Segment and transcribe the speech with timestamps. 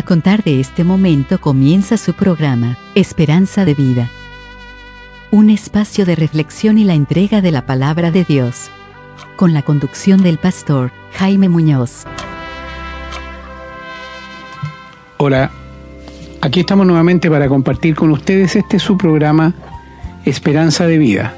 [0.00, 4.08] A contar de este momento comienza su programa, Esperanza de Vida.
[5.30, 8.70] Un espacio de reflexión y la entrega de la palabra de Dios.
[9.36, 12.04] Con la conducción del pastor Jaime Muñoz.
[15.18, 15.50] Hola,
[16.40, 19.52] aquí estamos nuevamente para compartir con ustedes este su programa,
[20.24, 21.34] Esperanza de Vida.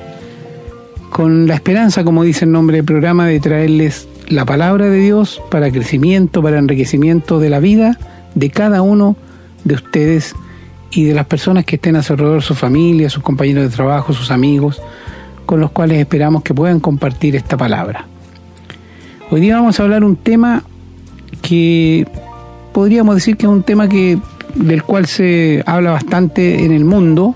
[1.10, 5.42] Con la esperanza, como dice el nombre del programa, de traerles la palabra de Dios
[5.50, 7.98] para crecimiento, para enriquecimiento de la vida
[8.34, 9.16] de cada uno
[9.64, 10.34] de ustedes
[10.90, 14.12] y de las personas que estén a su alrededor, su familia, sus compañeros de trabajo,
[14.12, 14.80] sus amigos,
[15.46, 18.06] con los cuales esperamos que puedan compartir esta palabra.
[19.30, 20.62] Hoy día vamos a hablar un tema
[21.40, 22.06] que
[22.72, 24.18] podríamos decir que es un tema que
[24.54, 27.34] del cual se habla bastante en el mundo,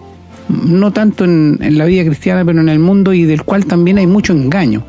[0.49, 3.97] no tanto en, en, la vida cristiana, pero en el mundo y del cual también
[3.99, 4.85] hay mucho engaño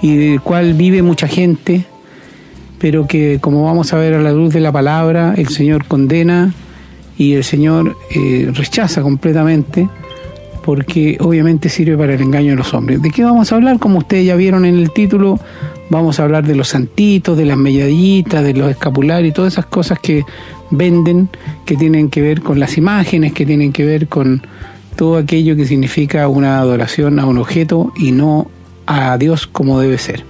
[0.00, 1.84] y del cual vive mucha gente,
[2.80, 6.52] pero que como vamos a ver a la luz de la palabra, el Señor condena
[7.16, 9.88] y el Señor eh, rechaza completamente
[10.64, 13.02] porque obviamente sirve para el engaño de los hombres.
[13.02, 13.78] ¿De qué vamos a hablar?
[13.78, 15.38] Como ustedes ya vieron en el título,
[15.90, 19.66] vamos a hablar de los santitos, de las melladitas, de los escapularios y todas esas
[19.66, 20.24] cosas que
[20.70, 21.28] venden,
[21.66, 24.42] que tienen que ver con las imágenes, que tienen que ver con
[24.96, 28.50] todo aquello que significa una adoración a un objeto y no
[28.86, 30.24] a Dios como debe ser.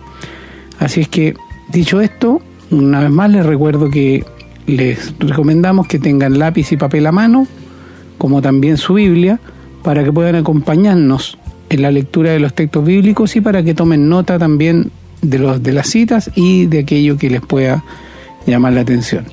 [0.78, 1.34] Así es que
[1.72, 2.40] Dicho esto,
[2.70, 4.24] una vez más les recuerdo que
[4.66, 7.46] les recomendamos que tengan lápiz y papel a mano,
[8.18, 9.38] como también su Biblia,
[9.84, 14.08] para que puedan acompañarnos en la lectura de los textos bíblicos y para que tomen
[14.08, 14.90] nota también
[15.22, 17.84] de, los, de las citas y de aquello que les pueda
[18.46, 19.26] llamar la atención.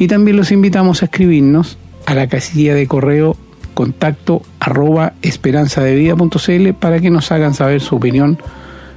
[0.00, 3.36] Y también los invitamos a escribirnos a la casilla de correo
[3.74, 8.36] contacto arroba esperanzadevida.cl para que nos hagan saber su opinión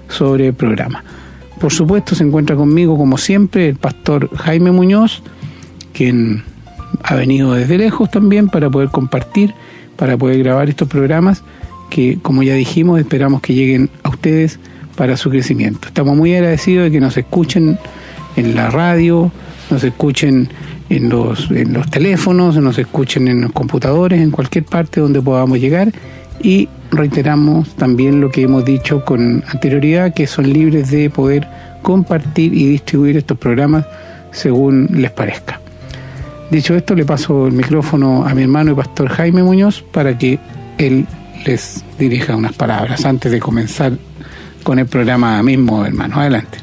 [0.09, 1.03] sobre el programa.
[1.61, 5.21] Por supuesto, se encuentra conmigo, como siempre, el pastor Jaime Muñoz,
[5.93, 6.43] quien
[7.03, 9.53] ha venido desde lejos también para poder compartir,
[9.95, 11.43] para poder grabar estos programas
[11.91, 14.59] que, como ya dijimos, esperamos que lleguen a ustedes
[14.95, 15.87] para su crecimiento.
[15.87, 17.77] Estamos muy agradecidos de que nos escuchen
[18.35, 19.31] en la radio,
[19.69, 20.49] nos escuchen
[20.89, 21.47] en los,
[21.91, 25.91] teléfonos, nos escuchen en los computadores, en cualquier parte donde podamos llegar
[26.41, 31.47] y reiteramos también lo que hemos dicho con anterioridad, que son libres de poder
[31.81, 33.85] compartir y distribuir estos programas
[34.31, 35.59] según les parezca.
[36.51, 40.37] Dicho esto, le paso el micrófono a mi hermano y pastor Jaime Muñoz para que
[40.77, 41.05] él
[41.45, 43.93] les dirija unas palabras antes de comenzar
[44.63, 46.19] con el programa mismo, hermano.
[46.19, 46.57] Adelante.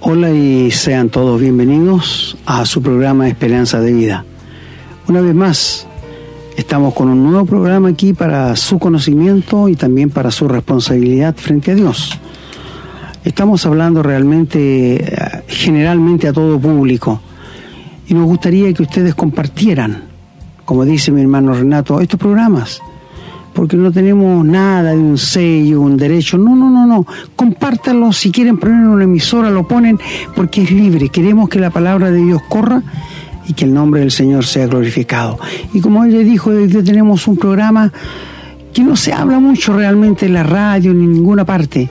[0.00, 4.24] Hola y sean todos bienvenidos a su programa Esperanza de Vida.
[5.08, 5.88] Una vez más,
[6.56, 11.72] Estamos con un nuevo programa aquí para su conocimiento y también para su responsabilidad frente
[11.72, 12.18] a Dios.
[13.24, 17.20] Estamos hablando realmente, eh, generalmente a todo público.
[18.08, 20.04] Y nos gustaría que ustedes compartieran,
[20.64, 22.80] como dice mi hermano Renato, estos programas.
[23.52, 26.38] Porque no tenemos nada de un sello, un derecho.
[26.38, 27.06] No, no, no, no.
[27.36, 28.12] Compártanlo.
[28.14, 29.98] Si quieren poner una emisora, lo ponen
[30.34, 31.10] porque es libre.
[31.10, 32.82] Queremos que la palabra de Dios corra
[33.46, 35.38] y que el nombre del Señor sea glorificado.
[35.72, 36.50] Y como ella dijo,
[36.84, 37.92] tenemos un programa
[38.72, 41.90] que no se habla mucho realmente en la radio ni en ninguna parte.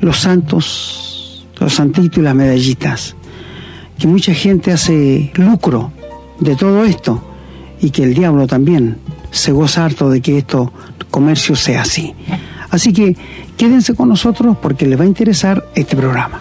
[0.00, 3.14] Los santos, los santitos y las medallitas.
[3.98, 5.92] Que mucha gente hace lucro
[6.40, 7.22] de todo esto
[7.80, 8.98] y que el diablo también
[9.30, 10.72] se goza harto de que esto
[11.10, 12.14] comercio sea así.
[12.70, 13.16] Así que
[13.56, 16.40] quédense con nosotros porque les va a interesar este programa.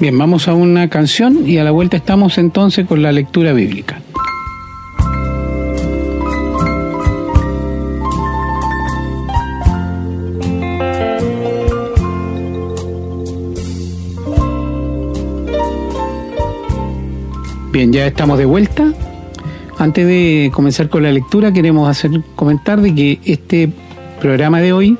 [0.00, 4.00] Bien, vamos a una canción y a la vuelta estamos entonces con la lectura bíblica.
[17.72, 18.92] Bien, ya estamos de vuelta.
[19.78, 23.70] Antes de comenzar con la lectura, queremos hacer comentar de que este
[24.20, 24.98] programa de hoy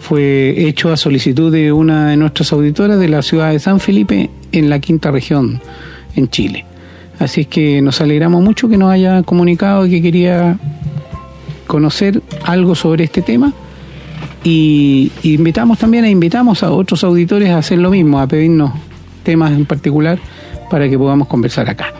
[0.00, 4.30] fue hecho a solicitud de una de nuestras auditoras de la ciudad de San Felipe
[4.50, 5.60] en la quinta región
[6.16, 6.64] en Chile.
[7.18, 10.58] Así es que nos alegramos mucho que nos haya comunicado que quería
[11.66, 13.52] conocer algo sobre este tema
[14.42, 18.72] y, invitamos también e invitamos a otros auditores a hacer lo mismo, a pedirnos
[19.22, 20.18] temas en particular
[20.70, 21.92] para que podamos conversar acá.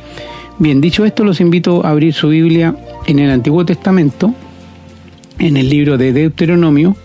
[0.58, 2.74] Bien, dicho esto, los invito a abrir su Biblia
[3.06, 4.34] en el Antiguo Testamento,
[5.38, 6.96] en el libro de Deuteronomio,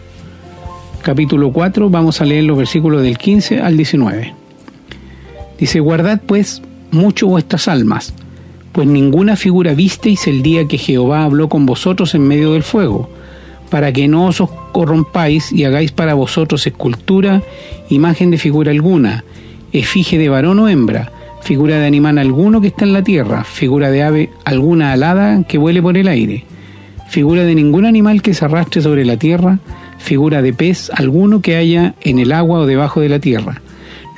[1.06, 4.34] capítulo 4, vamos a leer los versículos del 15 al 19.
[5.60, 8.16] Dice, guardad pues mucho vuestras almas,
[8.72, 13.08] pues ninguna figura visteis el día que Jehová habló con vosotros en medio del fuego,
[13.70, 14.42] para que no os
[14.72, 17.44] corrompáis y hagáis para vosotros escultura,
[17.88, 19.24] imagen de figura alguna,
[19.74, 21.12] efigie de varón o hembra,
[21.42, 25.60] figura de animal alguno que está en la tierra, figura de ave alguna alada que
[25.60, 26.46] vuele por el aire,
[27.10, 29.60] figura de ningún animal que se arrastre sobre la tierra,
[30.06, 33.62] figura de pez alguno que haya en el agua o debajo de la tierra.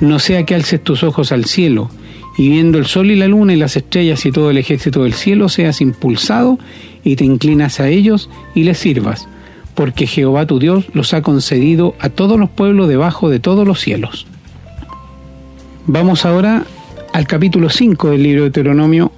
[0.00, 1.90] No sea que alces tus ojos al cielo,
[2.36, 5.14] y viendo el sol y la luna y las estrellas y todo el ejército del
[5.14, 6.58] cielo, seas impulsado
[7.02, 9.26] y te inclinas a ellos y les sirvas,
[9.74, 13.80] porque Jehová tu Dios los ha concedido a todos los pueblos debajo de todos los
[13.80, 14.26] cielos.
[15.86, 16.64] Vamos ahora
[17.12, 19.10] al capítulo 5 del libro de Deuteronomio,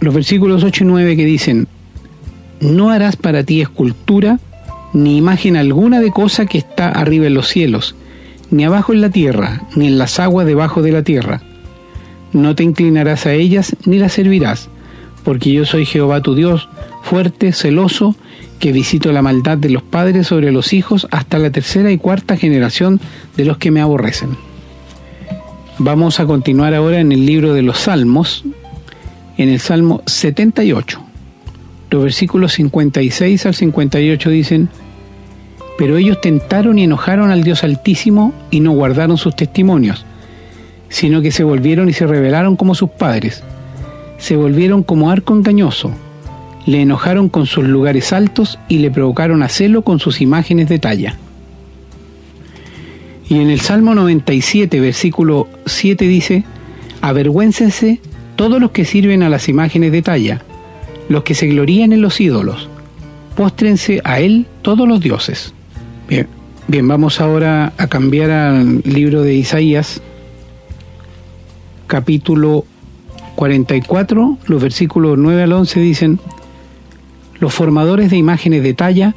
[0.00, 1.68] los versículos 8 y 9 que dicen,
[2.60, 4.38] no harás para ti escultura
[4.92, 7.94] ni imagen alguna de cosa que está arriba en los cielos,
[8.50, 11.42] ni abajo en la tierra, ni en las aguas debajo de la tierra.
[12.32, 14.68] No te inclinarás a ellas ni las servirás,
[15.24, 16.68] porque yo soy Jehová tu Dios,
[17.02, 18.16] fuerte, celoso,
[18.58, 22.36] que visito la maldad de los padres sobre los hijos hasta la tercera y cuarta
[22.36, 23.00] generación
[23.36, 24.36] de los que me aborrecen.
[25.78, 28.44] Vamos a continuar ahora en el libro de los Salmos,
[29.38, 31.00] en el Salmo 78.
[31.90, 34.68] Los versículos 56 al 58 dicen,
[35.80, 40.04] Pero ellos tentaron y enojaron al Dios Altísimo y no guardaron sus testimonios,
[40.90, 43.42] sino que se volvieron y se rebelaron como sus padres.
[44.18, 45.90] Se volvieron como arco engañoso,
[46.66, 50.78] le enojaron con sus lugares altos y le provocaron a celo con sus imágenes de
[50.78, 51.16] talla.
[53.30, 56.44] Y en el Salmo 97, versículo 7 dice,
[57.00, 58.02] Avergüéncense
[58.36, 60.42] todos los que sirven a las imágenes de talla,
[61.08, 62.68] los que se glorían en los ídolos,
[63.34, 65.54] póstrense a él todos los dioses.
[66.10, 66.26] Bien,
[66.68, 70.02] bien, vamos ahora a cambiar al libro de Isaías,
[71.86, 72.66] capítulo
[73.36, 76.20] 44, los versículos 9 al 11 dicen,
[77.38, 79.14] los formadores de imágenes de talla,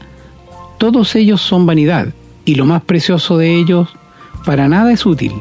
[0.77, 2.13] todos ellos son vanidad,
[2.45, 3.89] y lo más precioso de ellos
[4.45, 5.33] para nada es útil,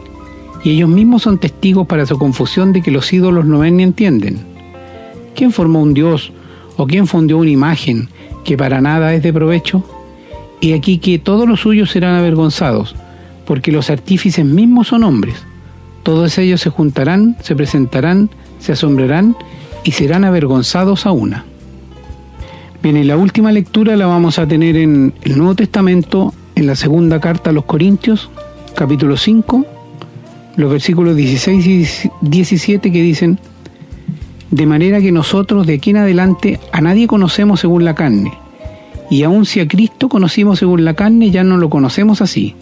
[0.64, 3.84] y ellos mismos son testigos para su confusión de que los ídolos no ven ni
[3.84, 4.40] entienden.
[5.36, 6.32] ¿Quién formó un dios
[6.76, 8.08] ¿O quién fundió una imagen
[8.44, 9.84] que para nada es de provecho?
[10.62, 12.94] Y aquí que todos los suyos serán avergonzados,
[13.46, 15.34] porque los artífices mismos son hombres.
[16.04, 18.30] Todos ellos se juntarán, se presentarán,
[18.60, 19.36] se asombrarán
[19.82, 21.44] y serán avergonzados a una.
[22.80, 26.76] Bien, y la última lectura la vamos a tener en el Nuevo Testamento, en la
[26.76, 28.30] segunda carta a los Corintios,
[28.76, 29.66] capítulo 5,
[30.54, 33.40] los versículos 16 y 17 que dicen,
[34.52, 38.32] de manera que nosotros de aquí en adelante a nadie conocemos según la carne,
[39.12, 42.54] y aun si a Cristo conocimos según la carne, ya no lo conocemos así.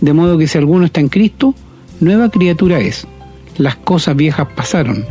[0.00, 1.54] De modo que si alguno está en Cristo,
[2.00, 3.06] nueva criatura es.
[3.56, 5.04] Las cosas viejas pasaron,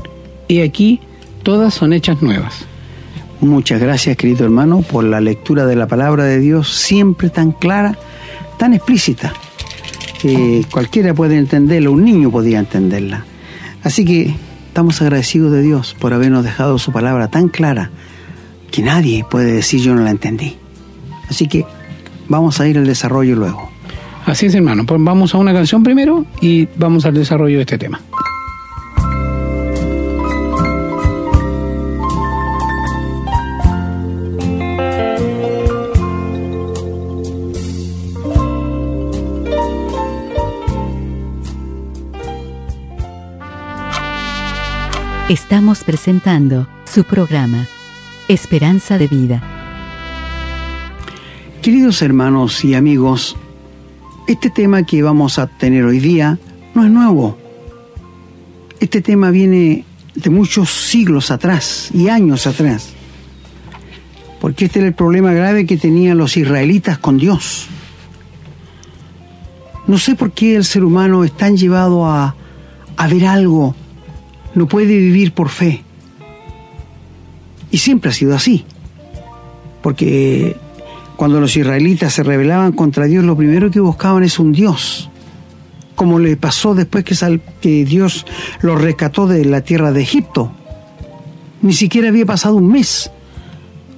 [0.50, 1.00] y aquí
[1.44, 2.66] todas son hechas nuevas.
[3.40, 7.98] Muchas gracias, querido hermano, por la lectura de la palabra de Dios, siempre tan clara,
[8.58, 9.32] tan explícita.
[10.70, 13.24] cualquiera puede entenderla, un niño podía entenderla.
[13.82, 14.36] Así que
[14.70, 17.90] Estamos agradecidos de Dios por habernos dejado su palabra tan clara
[18.72, 20.58] que nadie puede decir yo no la entendí.
[21.30, 21.66] Así que
[22.28, 23.70] vamos a ir al desarrollo luego.
[24.26, 24.86] Así es, hermano.
[24.86, 28.00] Pues vamos a una canción primero y vamos al desarrollo de este tema.
[45.30, 47.68] Estamos presentando su programa,
[48.30, 49.42] Esperanza de Vida.
[51.64, 53.36] Queridos hermanos y amigos,
[54.28, 56.38] este tema que vamos a tener hoy día
[56.76, 57.38] no es nuevo.
[58.80, 59.84] Este tema viene
[60.14, 62.94] de muchos siglos atrás y años atrás.
[64.40, 67.68] Porque este era el problema grave que tenían los israelitas con Dios.
[69.88, 72.36] No sé por qué el ser humano es tan llevado a,
[72.96, 73.76] a ver algo
[74.54, 75.84] no puede vivir por fe.
[77.72, 78.66] Y siempre ha sido así.
[79.82, 80.58] Porque
[81.16, 85.10] cuando los israelitas se rebelaban contra Dios, lo primero que buscaban es un Dios.
[85.96, 87.16] Como le pasó después que,
[87.62, 88.26] que Dios
[88.62, 90.52] los rescató de la tierra de Egipto.
[91.62, 93.12] Ni siquiera había pasado un mes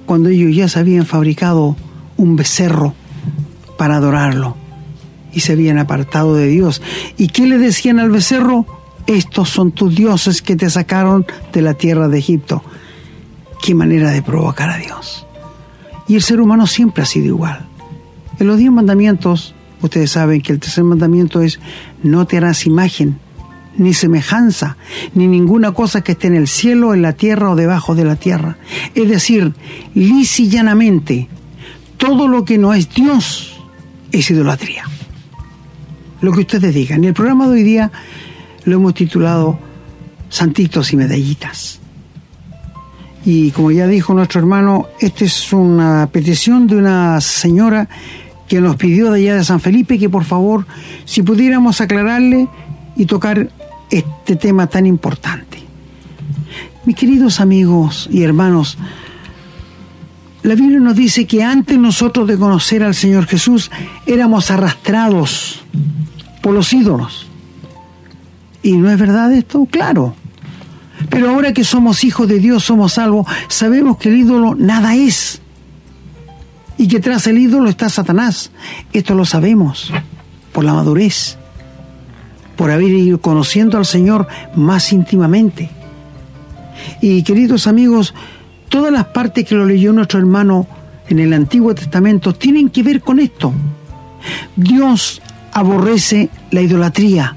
[0.04, 1.76] cuando ellos ya se habían fabricado
[2.16, 2.94] un becerro
[3.78, 4.56] para adorarlo
[5.32, 6.82] y se habían apartado de Dios.
[7.16, 8.66] ¿Y qué le decían al becerro?
[9.06, 12.62] estos son tus dioses que te sacaron de la tierra de Egipto.
[13.62, 15.24] Qué manera de provocar a Dios.
[16.08, 17.64] Y el ser humano siempre ha sido igual.
[18.40, 21.60] En los diez mandamientos, ustedes saben que el tercer mandamiento es
[22.02, 23.20] no te harás imagen,
[23.76, 24.76] ni semejanza,
[25.14, 28.16] ni ninguna cosa que esté en el cielo, en la tierra o debajo de la
[28.16, 28.58] tierra.
[28.96, 29.54] Es decir,
[29.94, 31.28] llanamente,
[31.98, 33.60] todo lo que no es Dios
[34.10, 34.86] es idolatría.
[36.20, 36.98] Lo que ustedes digan.
[36.98, 37.92] En el programa de hoy día
[38.64, 39.58] lo hemos titulado
[40.28, 41.81] santitos y medallitas.
[43.24, 47.88] Y como ya dijo nuestro hermano, esta es una petición de una señora
[48.48, 50.66] que nos pidió de allá de San Felipe que por favor,
[51.04, 52.48] si pudiéramos aclararle
[52.96, 53.48] y tocar
[53.90, 55.58] este tema tan importante.
[56.84, 58.76] Mis queridos amigos y hermanos,
[60.42, 63.70] la Biblia nos dice que antes nosotros de conocer al Señor Jesús
[64.06, 65.62] éramos arrastrados
[66.42, 67.28] por los ídolos.
[68.64, 69.66] ¿Y no es verdad esto?
[69.70, 70.16] Claro.
[71.08, 75.40] Pero ahora que somos hijos de Dios, somos salvos, sabemos que el ídolo nada es.
[76.78, 78.50] Y que tras el ídolo está Satanás.
[78.92, 79.92] Esto lo sabemos
[80.52, 81.36] por la madurez,
[82.56, 85.70] por haber ido conociendo al Señor más íntimamente.
[87.00, 88.14] Y queridos amigos,
[88.68, 90.66] todas las partes que lo leyó nuestro hermano
[91.08, 93.52] en el Antiguo Testamento tienen que ver con esto.
[94.56, 95.20] Dios
[95.52, 97.36] aborrece la idolatría.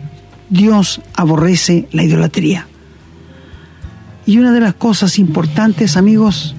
[0.50, 2.67] Dios aborrece la idolatría.
[4.25, 6.55] Y una de las cosas importantes, amigos,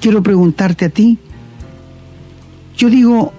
[0.00, 1.18] quiero preguntarte a ti.
[2.76, 3.32] Yo digo,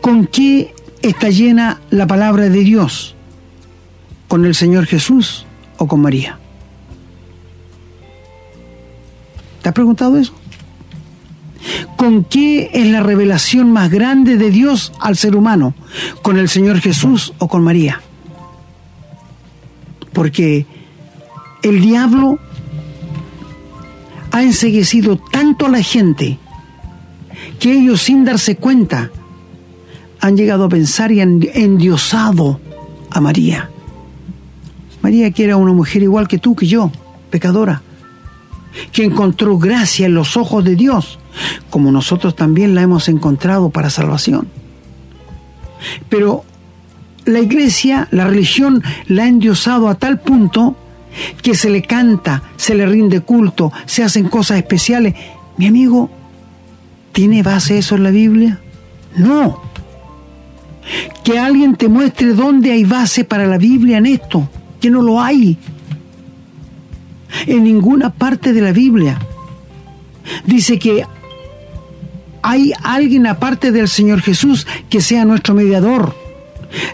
[0.00, 3.14] ¿con qué está llena la palabra de Dios?
[4.28, 5.44] ¿Con el Señor Jesús
[5.76, 6.38] o con María?
[9.60, 10.34] ¿Te has preguntado eso?
[11.96, 15.74] ¿Con qué es la revelación más grande de Dios al ser humano?
[16.22, 18.00] ¿Con el Señor Jesús o con María?
[20.12, 20.66] Porque
[21.62, 22.38] el diablo
[24.34, 26.40] ha enseguecido tanto a la gente
[27.60, 29.12] que ellos sin darse cuenta
[30.18, 32.60] han llegado a pensar y han endiosado
[33.12, 33.70] a María.
[35.02, 36.90] María que era una mujer igual que tú, que yo,
[37.30, 37.82] pecadora,
[38.90, 41.20] que encontró gracia en los ojos de Dios,
[41.70, 44.48] como nosotros también la hemos encontrado para salvación.
[46.08, 46.44] Pero
[47.24, 50.76] la iglesia, la religión, la ha endiosado a tal punto
[51.42, 55.14] que se le canta, se le rinde culto, se hacen cosas especiales.
[55.56, 56.10] Mi amigo,
[57.12, 58.60] ¿tiene base eso en la Biblia?
[59.16, 59.62] No.
[61.22, 64.48] Que alguien te muestre dónde hay base para la Biblia en esto,
[64.80, 65.56] que no lo hay.
[67.46, 69.18] En ninguna parte de la Biblia
[70.46, 71.04] dice que
[72.42, 76.14] hay alguien aparte del Señor Jesús que sea nuestro mediador.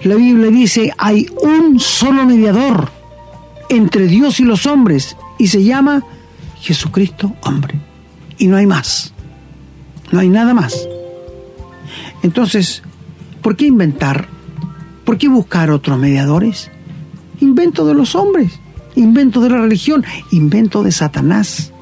[0.05, 3.00] La Biblia dice, hay un solo mediador
[3.71, 6.05] entre Dios y los hombres y se llama
[6.61, 7.81] Jesucristo hombre.
[8.37, 9.15] Y no hay más.
[10.12, 10.87] No hay nada más.
[12.23, 12.83] Entonces,
[13.41, 14.29] ¿por qué inventar?
[15.05, 16.71] ¿Por qué buscar otros mediadores?
[17.41, 18.61] Invento de los hombres,
[18.97, 21.73] invento de la religión, invento de Satanás.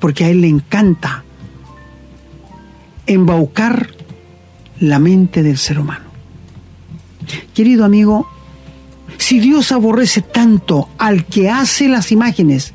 [0.00, 1.24] Porque a él le encanta
[3.06, 3.90] embaucar
[4.80, 6.06] la mente del ser humano.
[7.54, 8.26] Querido amigo,
[9.26, 12.74] si Dios aborrece tanto al que hace las imágenes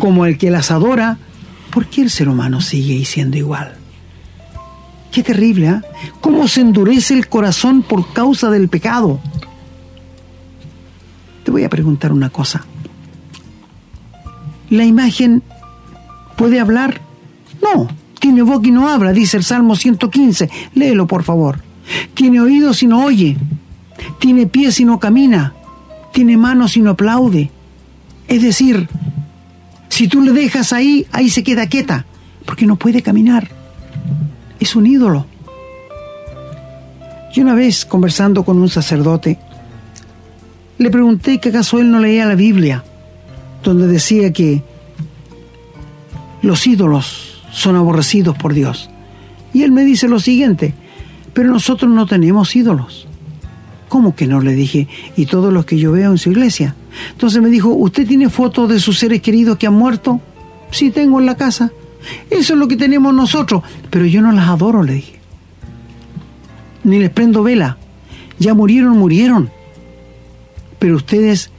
[0.00, 1.16] como al que las adora,
[1.70, 3.76] ¿por qué el ser humano sigue siendo igual?
[5.12, 5.80] Qué terrible, ¿eh?
[6.20, 9.20] ¿Cómo se endurece el corazón por causa del pecado?
[11.44, 12.66] Te voy a preguntar una cosa.
[14.70, 15.44] ¿La imagen
[16.36, 17.00] puede hablar?
[17.62, 17.86] No,
[18.18, 20.50] tiene boca y no habla, dice el Salmo 115.
[20.74, 21.60] Léelo, por favor.
[22.14, 23.36] Tiene oídos y no oye.
[24.18, 25.54] Tiene pies y no camina
[26.12, 27.50] tiene manos y no aplaude.
[28.28, 28.88] Es decir,
[29.88, 32.06] si tú le dejas ahí, ahí se queda quieta,
[32.46, 33.48] porque no puede caminar.
[34.60, 35.26] Es un ídolo.
[37.34, 39.38] Y una vez conversando con un sacerdote,
[40.78, 42.84] le pregunté que acaso él no leía la Biblia,
[43.62, 44.62] donde decía que
[46.42, 48.90] los ídolos son aborrecidos por Dios.
[49.52, 50.74] Y él me dice lo siguiente,
[51.32, 53.06] pero nosotros no tenemos ídolos.
[53.92, 54.40] ¿Cómo que no?
[54.40, 56.74] Le dije, y todos los que yo veo en su iglesia.
[57.10, 60.18] Entonces me dijo, ¿usted tiene fotos de sus seres queridos que han muerto?
[60.70, 61.72] Sí, tengo en la casa.
[62.30, 63.62] Eso es lo que tenemos nosotros.
[63.90, 65.20] Pero yo no las adoro, le dije.
[66.84, 67.76] Ni les prendo vela.
[68.38, 69.50] Ya murieron, murieron.
[70.78, 71.50] Pero ustedes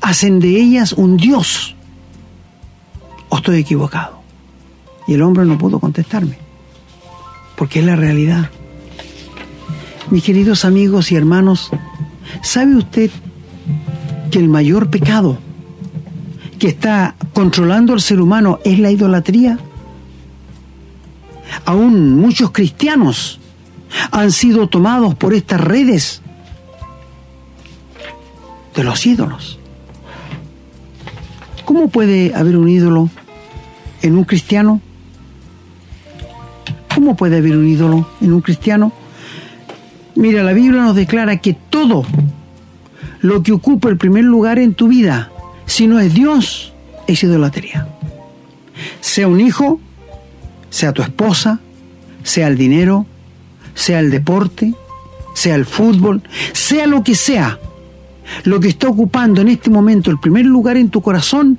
[0.00, 1.74] hacen de ellas un Dios.
[3.30, 4.20] ¿O estoy equivocado?
[5.08, 6.38] Y el hombre no pudo contestarme.
[7.56, 8.48] Porque es la realidad.
[10.12, 11.70] Mis queridos amigos y hermanos,
[12.42, 13.10] ¿sabe usted
[14.30, 15.38] que el mayor pecado
[16.58, 19.58] que está controlando al ser humano es la idolatría?
[21.64, 23.40] Aún muchos cristianos
[24.10, 26.20] han sido tomados por estas redes
[28.76, 29.58] de los ídolos.
[31.64, 33.08] ¿Cómo puede haber un ídolo
[34.02, 34.82] en un cristiano?
[36.94, 38.92] ¿Cómo puede haber un ídolo en un cristiano?
[40.14, 42.04] Mira, la Biblia nos declara que todo
[43.20, 45.32] lo que ocupa el primer lugar en tu vida
[45.66, 46.72] si no es Dios,
[47.06, 47.88] es idolatría.
[49.00, 49.80] Sea un hijo,
[50.70, 51.60] sea tu esposa,
[52.22, 53.06] sea el dinero,
[53.74, 54.74] sea el deporte,
[55.34, 57.58] sea el fútbol, sea lo que sea,
[58.44, 61.58] lo que está ocupando en este momento el primer lugar en tu corazón,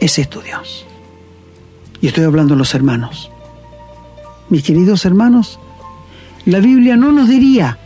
[0.00, 0.86] es tu Dios.
[2.00, 3.30] Y estoy hablando de los hermanos.
[4.48, 5.58] Mis queridos hermanos,
[6.46, 7.78] la Biblia no nos diría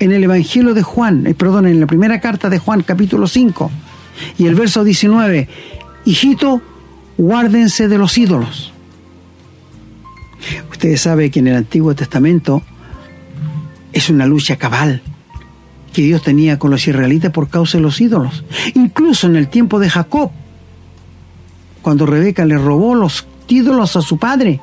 [0.00, 3.70] en el Evangelio de Juan, eh, perdón, en la primera carta de Juan, capítulo 5,
[4.38, 5.48] y el verso 19,
[6.04, 6.60] hijito,
[7.16, 8.72] guárdense de los ídolos.
[10.70, 12.62] Ustedes saben que en el Antiguo Testamento
[13.92, 15.02] es una lucha cabal
[15.92, 18.44] que Dios tenía con los israelitas por causa de los ídolos.
[18.74, 20.32] Incluso en el tiempo de Jacob,
[21.80, 24.60] cuando Rebeca le robó los ídolos a su padre.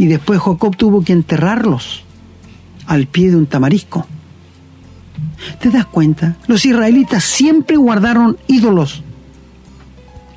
[0.00, 2.04] Y después Jacob tuvo que enterrarlos
[2.86, 4.06] al pie de un tamarisco.
[5.60, 6.38] ¿Te das cuenta?
[6.46, 9.02] Los israelitas siempre guardaron ídolos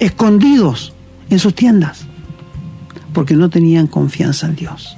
[0.01, 0.91] escondidos
[1.29, 2.01] en sus tiendas
[3.13, 4.98] porque no tenían confianza en Dios.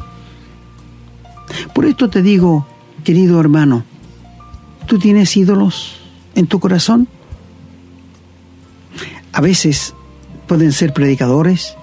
[1.72, 2.65] Por esto te digo,
[3.03, 3.84] querido hermano,
[4.88, 5.98] ¿tú tienes ídolos
[6.34, 7.07] en tu corazón?
[9.31, 9.93] A veces
[10.48, 11.75] pueden ser predicadores,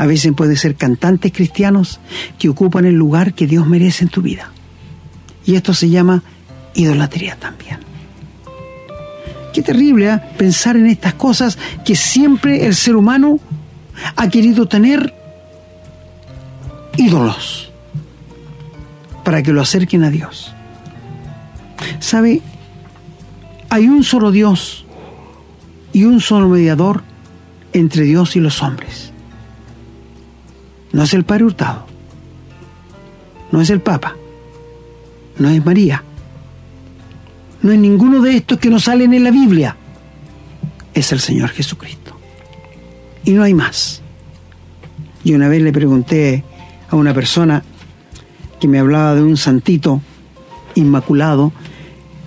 [0.00, 2.00] a veces pueden ser cantantes cristianos
[2.38, 4.50] que ocupan el lugar que Dios merece en tu vida.
[5.44, 6.22] Y esto se llama
[6.72, 7.80] idolatría también.
[9.52, 10.18] Qué terrible ¿eh?
[10.38, 13.40] pensar en estas cosas que siempre el ser humano
[14.16, 15.14] ha querido tener
[16.96, 17.70] ídolos
[19.22, 20.54] para que lo acerquen a Dios.
[21.98, 22.40] ¿Sabe?
[23.68, 24.86] Hay un solo Dios
[25.92, 27.02] y un solo mediador
[27.74, 29.09] entre Dios y los hombres.
[30.92, 31.86] No es el Padre Hurtado,
[33.52, 34.16] no es el Papa,
[35.38, 36.02] no es María,
[37.62, 39.76] no es ninguno de estos que nos salen en la Biblia,
[40.94, 42.16] es el Señor Jesucristo.
[43.24, 44.02] Y no hay más.
[45.22, 46.44] Y una vez le pregunté
[46.88, 47.62] a una persona
[48.60, 50.00] que me hablaba de un santito
[50.74, 51.52] inmaculado,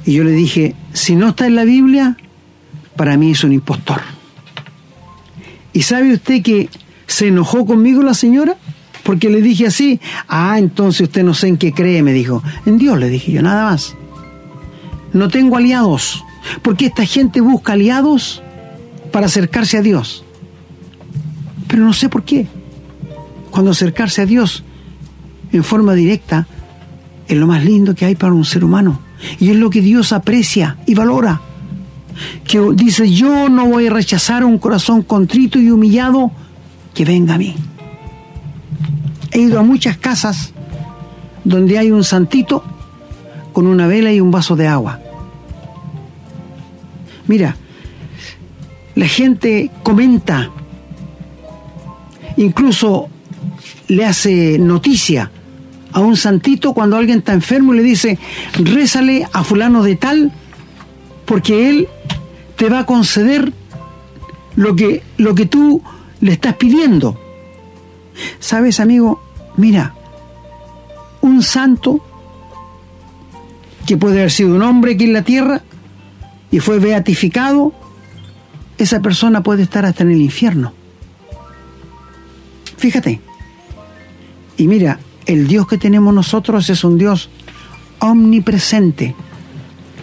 [0.06, 2.18] y yo le dije, si no está en la Biblia,
[2.96, 4.02] para mí es un impostor.
[5.72, 6.70] ¿Y sabe usted que
[7.14, 8.56] se enojó conmigo la señora?
[9.04, 12.42] Porque le dije así, ah, entonces usted no sé en qué cree, me dijo.
[12.66, 13.96] En Dios le dije yo, nada más.
[15.14, 16.24] No tengo aliados,
[16.64, 18.42] porque esta gente busca aliados
[19.12, 20.26] para acercarse a Dios.
[21.68, 22.48] Pero no sé por qué.
[23.52, 24.64] Cuando acercarse a Dios
[25.52, 26.48] en forma directa
[27.28, 29.00] es lo más lindo que hay para un ser humano.
[29.40, 31.42] Y es lo que Dios aprecia y valora
[32.44, 36.32] que dice, yo no voy a rechazar un corazón contrito y humillado
[36.94, 37.56] que venga a mí.
[39.32, 40.54] He ido a muchas casas
[41.44, 42.64] donde hay un santito
[43.52, 45.00] con una vela y un vaso de agua.
[47.28, 47.56] Mira,
[48.96, 50.50] la gente comenta,
[52.38, 53.10] incluso
[53.88, 55.32] le hace noticia
[55.92, 58.18] a un santito cuando alguien está enfermo y le dice,
[58.56, 60.32] rézale a fulano de tal
[61.26, 61.88] porque Él
[62.56, 63.54] te va a conceder
[64.56, 65.82] lo que, lo que tú
[66.24, 67.20] le estás pidiendo.
[68.40, 69.22] ¿Sabes, amigo?
[69.58, 69.94] Mira,
[71.20, 72.00] un santo
[73.86, 75.62] que puede haber sido un hombre aquí en la tierra
[76.50, 77.74] y fue beatificado,
[78.78, 80.72] esa persona puede estar hasta en el infierno.
[82.78, 83.20] Fíjate.
[84.56, 87.30] Y mira, el Dios que tenemos nosotros es un Dios
[88.00, 89.14] omnipresente,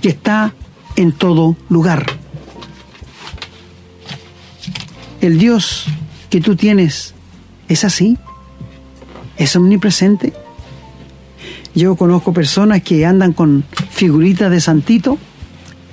[0.02, 0.52] que está
[0.96, 2.04] en todo lugar.
[5.22, 5.86] El Dios
[6.30, 7.14] que tú tienes
[7.68, 8.16] es así,
[9.36, 10.32] es omnipresente.
[11.74, 15.18] Yo conozco personas que andan con figuritas de santito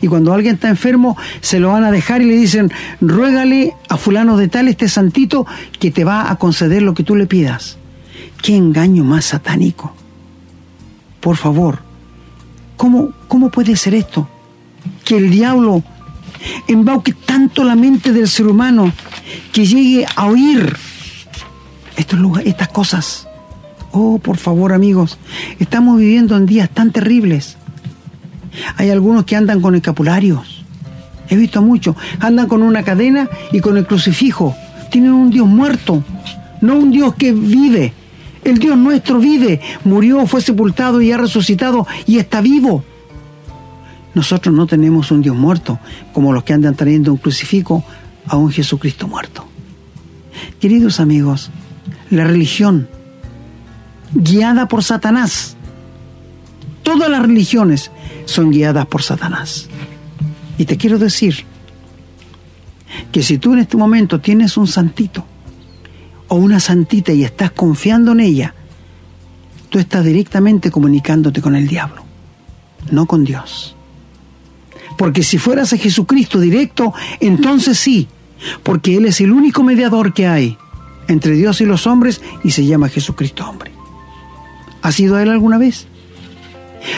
[0.01, 2.71] y cuando alguien está enfermo se lo van a dejar y le dicen,
[3.01, 5.45] ruégale a fulano de tal este santito
[5.79, 7.77] que te va a conceder lo que tú le pidas.
[8.41, 9.93] Qué engaño más satánico.
[11.19, 11.79] Por favor,
[12.77, 14.29] ¿cómo, cómo puede ser esto?
[15.03, 15.83] que el diablo
[16.67, 18.91] embauque tanto la mente del ser humano
[19.51, 20.75] que llegue a oír
[21.95, 23.27] estas cosas.
[23.91, 25.17] Oh, por favor, amigos,
[25.59, 27.57] estamos viviendo en días tan terribles.
[28.75, 30.65] Hay algunos que andan con escapularios.
[31.29, 31.95] He visto muchos.
[32.19, 34.55] Andan con una cadena y con el crucifijo.
[34.91, 36.03] Tienen un Dios muerto,
[36.61, 37.93] no un Dios que vive.
[38.43, 42.83] El Dios nuestro vive, murió, fue sepultado y ha resucitado y está vivo.
[44.17, 45.77] Nosotros no tenemos un Dios muerto
[46.11, 47.83] como los que andan trayendo un crucifijo
[48.25, 49.45] a un Jesucristo muerto.
[50.59, 51.51] Queridos amigos,
[52.09, 52.87] la religión
[54.15, 55.55] guiada por Satanás,
[56.81, 57.91] todas las religiones
[58.25, 59.69] son guiadas por Satanás.
[60.57, 61.45] Y te quiero decir
[63.11, 65.27] que si tú en este momento tienes un santito
[66.27, 68.55] o una santita y estás confiando en ella,
[69.69, 72.01] tú estás directamente comunicándote con el diablo,
[72.89, 73.76] no con Dios.
[74.97, 78.07] Porque si fueras a Jesucristo directo, entonces sí,
[78.63, 80.57] porque Él es el único mediador que hay
[81.07, 83.71] entre Dios y los hombres y se llama Jesucristo hombre.
[84.81, 85.87] ¿Has ido Él alguna vez?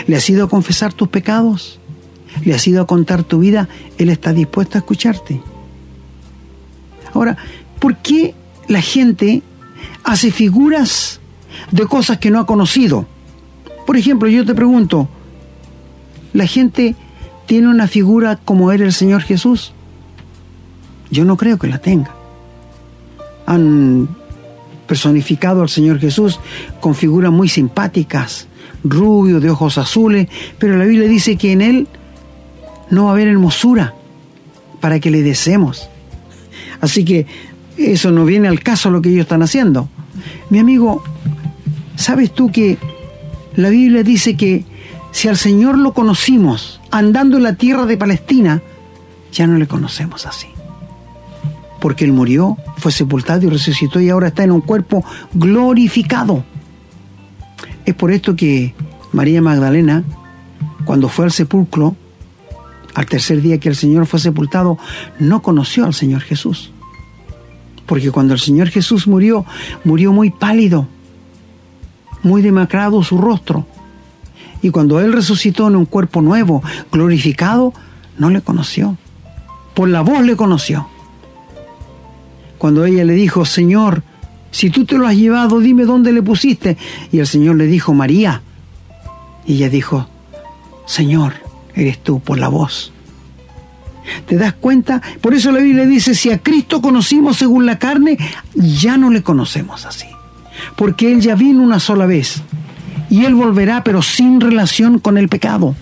[0.08, 1.80] ¿Le has ido a confesar tus pecados?
[2.44, 3.68] ¿Le has ido a contar tu vida?
[3.98, 5.42] Él está dispuesto a escucharte.
[7.14, 7.38] Ahora,
[7.80, 8.36] ¿por qué
[8.68, 9.42] la gente
[10.04, 11.20] hace figuras
[11.72, 13.08] de cosas que no ha conocido?
[13.86, 15.10] Por ejemplo, yo te pregunto,
[16.34, 16.96] ¿la gente
[17.50, 19.74] tiene una figura como era el Señor Jesús?
[21.10, 22.12] Yo no creo que la tenga.
[23.48, 24.08] Han
[24.86, 26.40] personificado al Señor Jesús
[26.80, 28.46] con figuras muy simpáticas,
[28.84, 31.88] rubio, de ojos azules, pero la Biblia dice que en Él
[32.92, 33.96] no va a haber hermosura
[34.80, 35.90] para que le deseemos.
[36.82, 37.26] Así que
[37.78, 39.90] eso no viene al caso lo que ellos están haciendo.
[40.52, 41.04] Mi amigo,
[41.96, 42.78] ¿sabes tú que
[43.56, 44.66] la Biblia dice que
[45.12, 48.62] si al Señor lo conocimos andando en la tierra de Palestina,
[49.32, 50.48] ya no le conocemos así?
[51.80, 56.44] Porque Él murió, fue sepultado y resucitó y ahora está en un cuerpo glorificado.
[57.86, 58.74] Es por esto que
[59.14, 60.04] María Magdalena,
[60.86, 61.96] cuando fue al sepulcro,
[62.96, 64.78] al tercer día que el Señor fue sepultado,
[65.20, 66.72] no conoció al Señor Jesús.
[67.86, 69.46] Porque cuando el Señor Jesús murió,
[69.84, 70.88] murió muy pálido,
[72.24, 73.66] muy demacrado su rostro.
[74.62, 77.74] Y cuando Él resucitó en un cuerpo nuevo, glorificado,
[78.18, 78.98] no le conoció.
[79.74, 80.88] Por la voz le conoció.
[82.58, 84.04] Cuando ella le dijo, Señor,
[84.52, 86.78] si tú te lo has llevado, dime dónde le pusiste.
[87.12, 88.42] Y el Señor le dijo, María.
[89.46, 90.08] Y ella dijo,
[90.86, 91.34] Señor,
[91.74, 92.92] eres tú por la voz.
[94.26, 95.02] ¿Te das cuenta?
[95.22, 98.18] Por eso la Biblia dice, si a Cristo conocimos según la carne,
[98.56, 100.08] ya no le conocemos así.
[100.76, 102.42] Porque Él ya vino una sola vez.
[103.10, 105.76] Y Él volverá, pero sin relación con el pecado.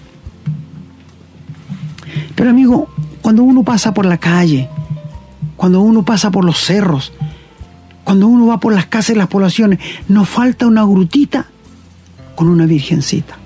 [2.36, 2.90] Pero amigo,
[3.22, 4.70] cuando uno pasa por la calle,
[5.56, 7.12] cuando uno pasa por los cerros,
[8.04, 11.48] cuando uno va por las casas y las poblaciones, nos falta una grutita
[12.36, 13.38] con una virgencita.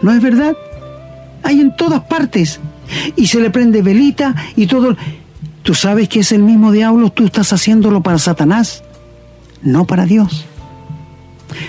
[0.00, 0.56] ¿No es verdad?
[1.42, 2.60] Hay en todas partes.
[3.16, 4.96] Y se le prende velita y todo.
[5.62, 8.84] Tú sabes que es el mismo diablo, tú estás haciéndolo para Satanás,
[9.62, 10.46] no para Dios.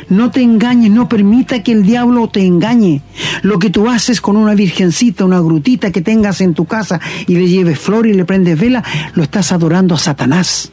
[0.10, 3.02] No te engañes, no permita que el diablo te engañe.
[3.42, 7.36] Lo que tú haces con una virgencita, una grutita que tengas en tu casa y
[7.36, 10.72] le lleves flor y le prendes vela, lo estás adorando a Satanás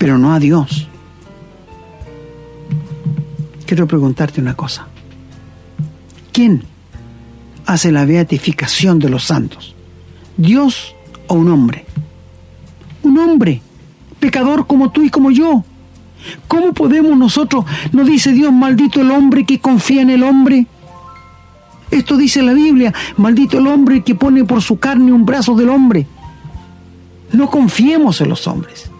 [0.00, 0.88] pero no a Dios.
[3.66, 4.86] Quiero preguntarte una cosa.
[6.32, 6.64] ¿Quién
[7.66, 9.74] hace la beatificación de los santos?
[10.38, 10.94] ¿Dios
[11.26, 11.84] o un hombre?
[13.02, 13.60] Un hombre,
[14.18, 15.64] pecador como tú y como yo.
[16.48, 20.66] ¿Cómo podemos nosotros, no dice Dios, maldito el hombre que confía en el hombre?
[21.90, 25.70] Esto dice la Biblia, maldito el hombre que pone por su carne un brazo del
[25.70, 26.06] hombre.
[27.32, 28.90] No confiemos en los hombres.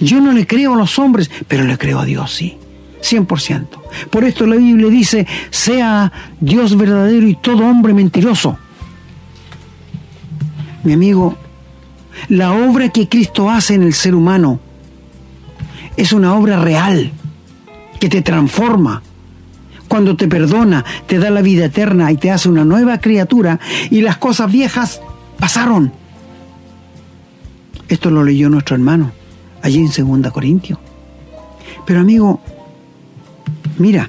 [0.00, 2.56] Yo no le creo a los hombres, pero le creo a Dios, sí.
[3.02, 3.66] 100%.
[4.10, 6.10] Por esto la Biblia dice, sea
[6.40, 8.58] Dios verdadero y todo hombre mentiroso.
[10.82, 11.36] Mi amigo,
[12.28, 14.60] la obra que Cristo hace en el ser humano
[15.98, 17.10] es una obra real,
[17.98, 19.02] que te transforma.
[19.88, 23.58] Cuando te perdona, te da la vida eterna y te hace una nueva criatura
[23.90, 25.00] y las cosas viejas
[25.40, 25.92] pasaron.
[27.88, 29.10] Esto lo leyó nuestro hermano
[29.60, 30.78] allí en Segunda Corintios.
[31.84, 32.40] Pero amigo,
[33.78, 34.08] mira,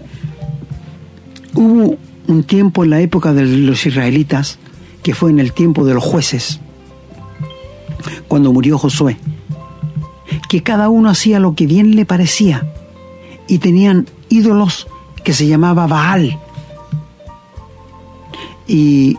[1.55, 1.97] hubo
[2.27, 4.59] un tiempo en la época de los israelitas,
[5.01, 6.59] que fue en el tiempo de los jueces,
[8.27, 9.17] cuando murió Josué,
[10.49, 12.67] que cada uno hacía lo que bien le parecía
[13.47, 14.87] y tenían ídolos
[15.23, 16.39] que se llamaba Baal.
[18.67, 19.15] Y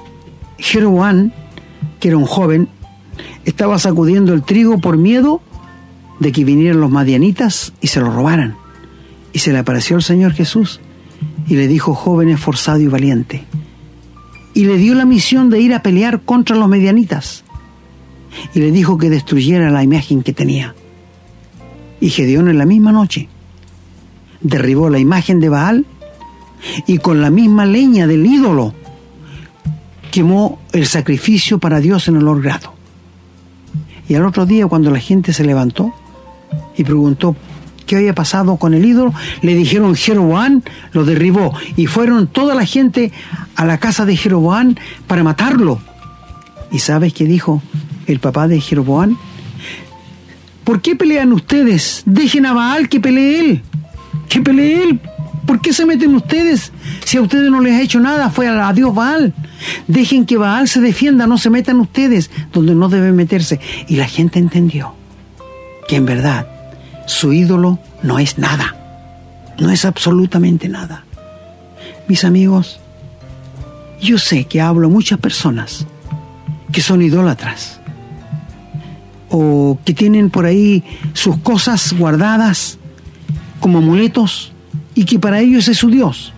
[0.59, 1.33] Jeroboam,
[2.01, 2.69] que era un joven,
[3.45, 5.41] estaba sacudiendo el trigo por miedo
[6.19, 8.57] de que vinieran los madianitas y se lo robaran.
[9.33, 10.81] Y se le apareció el Señor Jesús
[11.47, 13.45] y le dijo, joven esforzado y valiente.
[14.53, 17.45] Y le dio la misión de ir a pelear contra los medianitas.
[18.53, 20.75] Y le dijo que destruyera la imagen que tenía.
[22.01, 23.29] Y Gedeón en la misma noche
[24.41, 25.87] derribó la imagen de Baal
[26.87, 28.75] y con la misma leña del ídolo
[30.11, 32.75] quemó el sacrificio para Dios en olor grato.
[34.09, 35.95] Y al otro día, cuando la gente se levantó,
[36.77, 37.37] y preguntó
[37.87, 42.65] qué había pasado con el ídolo, le dijeron Jeroboam lo derribó y fueron toda la
[42.65, 43.13] gente
[43.57, 44.75] a la casa de Jeroboam
[45.07, 45.81] para matarlo.
[46.73, 47.63] ¿Y sabes qué dijo
[48.07, 49.17] el papá de Jeroboam?
[50.71, 52.05] ¿Por qué pelean ustedes?
[52.07, 53.63] Dejen a Baal que pelee él.
[54.29, 55.01] Que pelee él.
[55.45, 56.71] ¿Por qué se meten ustedes?
[57.05, 59.35] Si a ustedes no les ha hecho nada, fue a Dios Baal.
[59.89, 63.59] Dejen que Baal se defienda, no se metan ustedes donde no deben meterse.
[63.89, 64.95] Y la gente entendió
[65.89, 66.47] que en verdad
[67.05, 68.77] su ídolo no es nada.
[69.59, 71.05] No es absolutamente nada.
[72.07, 72.79] Mis amigos,
[74.01, 75.85] yo sé que hablo a muchas personas
[76.71, 77.80] que son idólatras
[79.31, 82.79] o que tienen por ahí sus cosas guardadas
[83.61, 84.53] como amuletos
[84.95, 86.33] y que para ellos es su Dios.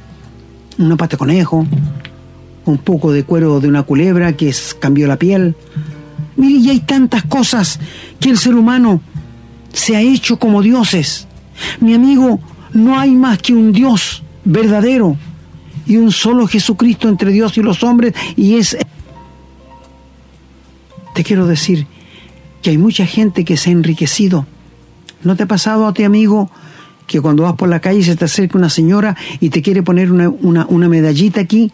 [0.78, 1.66] Una pata conejo,
[2.64, 5.56] un poco de cuero de una culebra que cambió la piel.
[6.36, 7.80] Mire, y hay tantas cosas
[8.20, 9.00] que el ser humano
[9.72, 11.26] se ha hecho como dioses.
[11.80, 12.40] Mi amigo,
[12.74, 15.16] no hay más que un Dios verdadero
[15.86, 18.76] y un solo Jesucristo entre Dios y los hombres y es...
[21.14, 21.86] Te quiero decir
[22.62, 24.46] que hay mucha gente que se ha enriquecido.
[25.22, 26.50] ¿No te ha pasado a ti, amigo,
[27.06, 30.10] que cuando vas por la calle se te acerca una señora y te quiere poner
[30.10, 31.72] una, una medallita aquí,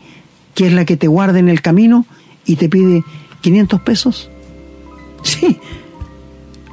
[0.55, 2.07] que es la que te guarda en el camino,
[2.44, 3.05] y te pide
[3.42, 4.31] 500 pesos?
[5.22, 5.59] Sí.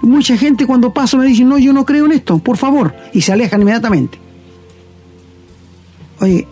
[0.02, 3.22] Mucha gente cuando paso me dice, no, yo no creo en esto, por favor, y
[3.22, 4.20] se alejan inmediatamente.
[6.20, 6.48] Oye,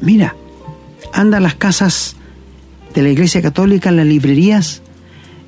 [0.00, 0.36] Mira,
[1.12, 2.16] anda a las casas
[2.94, 4.82] de la Iglesia Católica, en las librerías,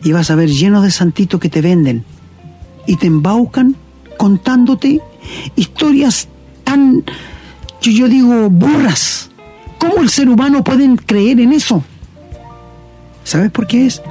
[0.03, 2.05] y vas a ver llenos de santitos que te venden
[2.87, 3.77] y te embaucan
[4.17, 5.01] contándote
[5.57, 6.29] historias
[6.65, 7.05] tan,
[7.81, 9.31] yo, yo digo, burras.
[9.79, 11.83] ¿Cómo el ser humano puede creer en eso?
[13.25, 14.03] ¿Sabes por qué es?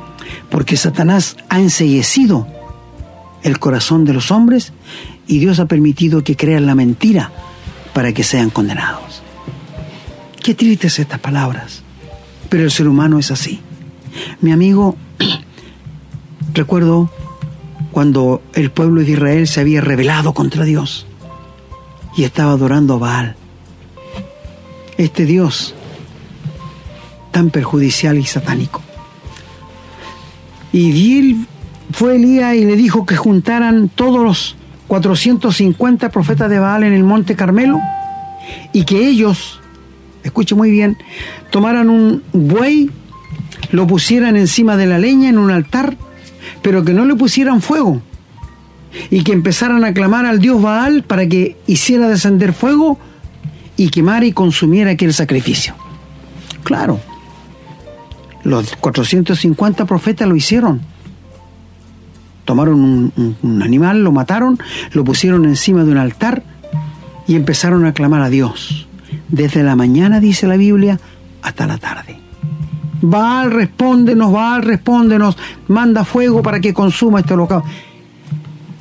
[0.49, 2.47] Porque Satanás ha enseguecido
[3.43, 4.73] el corazón de los hombres
[5.27, 7.31] y Dios ha permitido que crean la mentira
[7.93, 9.21] para que sean condenados.
[10.41, 11.83] Qué tristes estas palabras,
[12.49, 13.59] pero el ser humano es así.
[14.41, 14.95] Mi amigo,
[16.53, 17.09] recuerdo
[17.91, 21.05] cuando el pueblo de Israel se había rebelado contra Dios
[22.15, 23.35] y estaba adorando a Baal.
[24.97, 25.75] Este Dios
[27.31, 28.81] tan perjudicial y satánico.
[30.71, 31.47] Y él
[31.91, 34.55] fue Elías y le dijo que juntaran todos los
[34.87, 37.79] 450 profetas de Baal en el monte Carmelo
[38.73, 39.59] y que ellos
[40.23, 40.97] escuche muy bien,
[41.49, 42.89] tomaran un buey,
[43.71, 45.97] lo pusieran encima de la leña en un altar,
[46.61, 48.01] pero que no le pusieran fuego,
[49.09, 52.97] y que empezaran a clamar al dios Baal para que hiciera descender fuego
[53.77, 55.75] y quemara y consumiera aquel sacrificio.
[56.63, 56.99] Claro,
[58.43, 60.81] los 450 profetas lo hicieron.
[62.45, 62.81] Tomaron
[63.15, 64.57] un, un, animal, lo mataron,
[64.93, 66.43] lo pusieron encima de un altar
[67.27, 68.87] y empezaron a clamar a Dios
[69.27, 70.99] desde la mañana, dice la Biblia,
[71.43, 72.19] hasta la tarde.
[73.01, 77.69] Baal, respóndenos, Baal, respóndenos, manda fuego para que consuma este holocausto.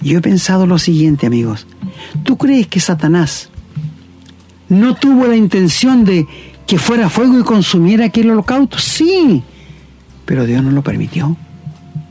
[0.02, 1.66] Yo he pensado lo siguiente, amigos.
[2.22, 3.50] ¿Tú crees que Satanás
[4.68, 6.26] no tuvo la intención de
[6.66, 8.78] que fuera fuego y consumiera aquel holocausto?
[8.78, 9.42] Sí,
[10.24, 11.36] pero Dios no lo permitió,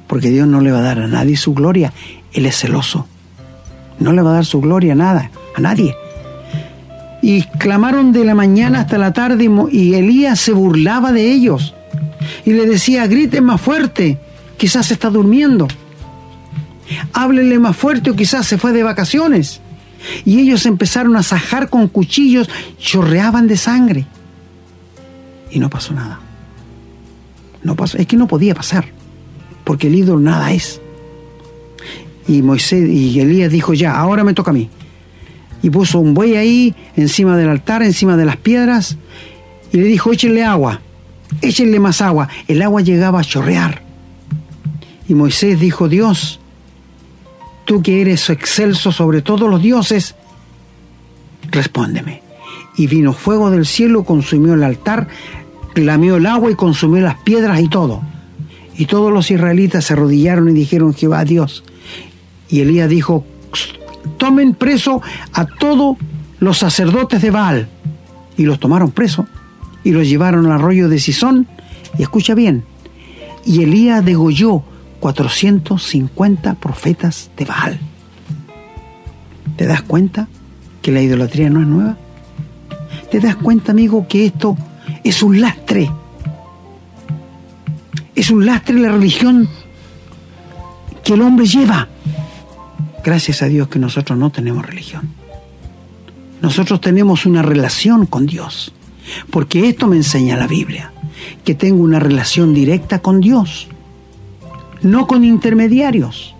[0.08, 1.94] porque Dios no le va a dar a nadie su gloria.
[2.34, 3.08] Él es celoso.
[4.00, 5.96] No le va a dar su gloria a nada, a nadie
[7.22, 11.74] y clamaron de la mañana hasta la tarde y Elías se burlaba de ellos
[12.46, 14.18] y le decía, griten más fuerte,
[14.58, 15.68] quizás está durmiendo.
[17.14, 19.62] Háblenle más fuerte o quizás se fue de vacaciones.
[20.26, 24.06] Y ellos empezaron a sajar con cuchillos, chorreaban de sangre.
[25.52, 26.20] Y no pasó nada.
[27.64, 28.86] No pasó, es que no podía pasar,
[29.64, 30.80] porque el ídolo nada es.
[32.28, 34.70] Y Moisés y Elías dijo, ya, ahora me toca a mí
[35.62, 38.98] y puso un buey ahí encima del altar, encima de las piedras,
[39.72, 40.82] y le dijo, échenle agua,
[41.42, 42.28] échenle más agua.
[42.48, 43.82] El agua llegaba a chorrear.
[45.08, 46.40] Y Moisés dijo, Dios,
[47.66, 50.16] tú que eres excelso sobre todos los dioses,
[51.50, 52.22] respóndeme.
[52.76, 55.08] Y vino fuego del cielo, consumió el altar,
[55.76, 58.02] lamió el agua y consumió las piedras y todo.
[58.76, 61.64] Y todos los israelitas se arrodillaron y dijeron, Jehová Dios.
[62.50, 63.26] Y Elías dijo,
[64.18, 65.02] tomen preso
[65.34, 65.98] a todos
[66.40, 67.70] los sacerdotes de Baal.
[68.38, 69.26] Y los tomaron preso
[69.88, 71.48] y los llevaron al arroyo de Sison.
[71.98, 72.66] Y escucha bien,
[73.46, 74.62] y Elías degolló
[75.00, 77.80] 450 profetas de Baal.
[79.56, 80.28] ¿Te das cuenta
[80.82, 81.98] que la idolatría no es nueva?
[83.10, 84.58] ¿Te das cuenta, amigo, que esto
[85.06, 85.90] es un lastre?
[88.14, 89.48] Es un lastre la religión
[91.02, 91.88] que el hombre lleva.
[93.06, 95.14] Gracias a Dios que nosotros no tenemos religión.
[96.42, 98.74] Nosotros tenemos una relación con Dios.
[99.30, 100.92] Porque esto me enseña la Biblia,
[101.44, 103.68] que tengo una relación directa con Dios.
[104.84, 106.36] no con intermediarios.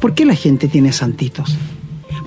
[0.00, 1.56] ¿Por qué la gente tiene santitos?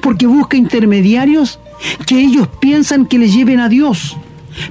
[0.02, 1.60] Porque busca intermediarios
[2.06, 4.18] que ellos piensan que les lleven a Dios.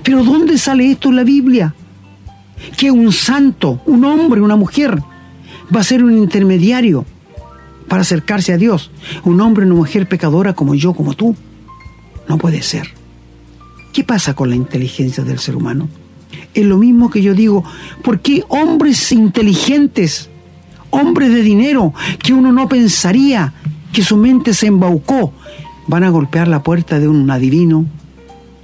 [0.02, 1.74] Pero ¿dónde sale esto en la Biblia?
[2.76, 5.02] Que un santo, un hombre, una mujer,
[5.74, 7.04] va a ser un intermediario
[7.88, 8.90] para acercarse a Dios.
[9.24, 11.34] Un hombre, una mujer pecadora como yo, como tú.
[12.28, 13.01] No puede ser.
[13.92, 15.88] ¿Qué pasa con la inteligencia del ser humano?
[16.54, 17.62] Es lo mismo que yo digo,
[18.02, 20.30] ¿por qué hombres inteligentes,
[20.90, 23.52] hombres de dinero, que uno no pensaría
[23.92, 25.32] que su mente se embaucó,
[25.86, 27.84] van a golpear la puerta de un adivino,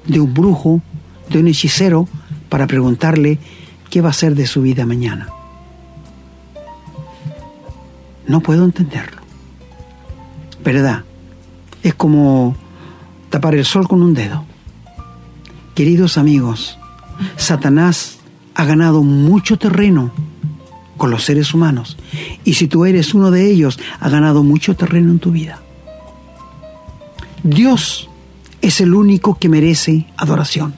[0.06, 0.80] de un brujo,
[1.28, 2.08] de un hechicero,
[2.48, 3.38] para preguntarle
[3.90, 5.28] qué va a ser de su vida mañana?
[8.26, 9.18] No puedo entenderlo.
[10.64, 11.04] ¿Verdad?
[11.82, 12.56] Es como
[13.30, 14.47] tapar el sol con un dedo.
[15.78, 16.76] Queridos amigos,
[17.36, 18.18] Satanás
[18.56, 20.10] ha ganado mucho terreno
[20.96, 21.96] con los seres humanos.
[22.42, 25.60] Y si tú eres uno de ellos, ha ganado mucho terreno en tu vida.
[27.44, 28.10] Dios
[28.60, 30.74] es el único que merece adoración.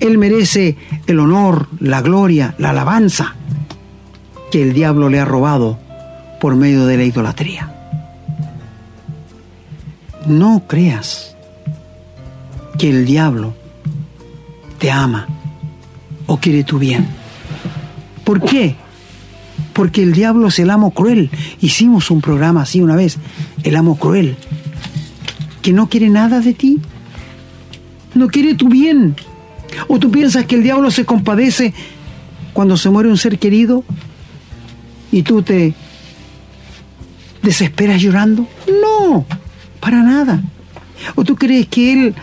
[0.00, 0.76] Él merece
[1.06, 3.36] el honor, la gloria, la alabanza
[4.50, 5.78] que el diablo le ha robado
[6.40, 7.72] por medio de la idolatría.
[10.26, 11.36] No creas
[12.76, 13.54] que el diablo
[14.78, 15.26] te ama
[16.26, 17.06] o quiere tu bien.
[18.24, 18.76] ¿Por qué?
[19.72, 21.30] Porque el diablo es el amo cruel.
[21.60, 23.18] Hicimos un programa así una vez,
[23.62, 24.36] el amo cruel,
[25.62, 26.80] que no quiere nada de ti,
[28.14, 29.16] no quiere tu bien.
[29.88, 31.74] ¿O tú piensas que el diablo se compadece
[32.52, 33.84] cuando se muere un ser querido
[35.10, 35.74] y tú te
[37.42, 38.46] desesperas llorando?
[38.80, 39.26] No,
[39.80, 40.42] para nada.
[41.16, 42.14] ¿O tú crees que él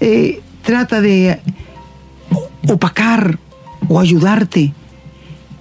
[0.00, 1.40] eh, trata de
[2.68, 3.38] opacar
[3.88, 4.72] o ayudarte,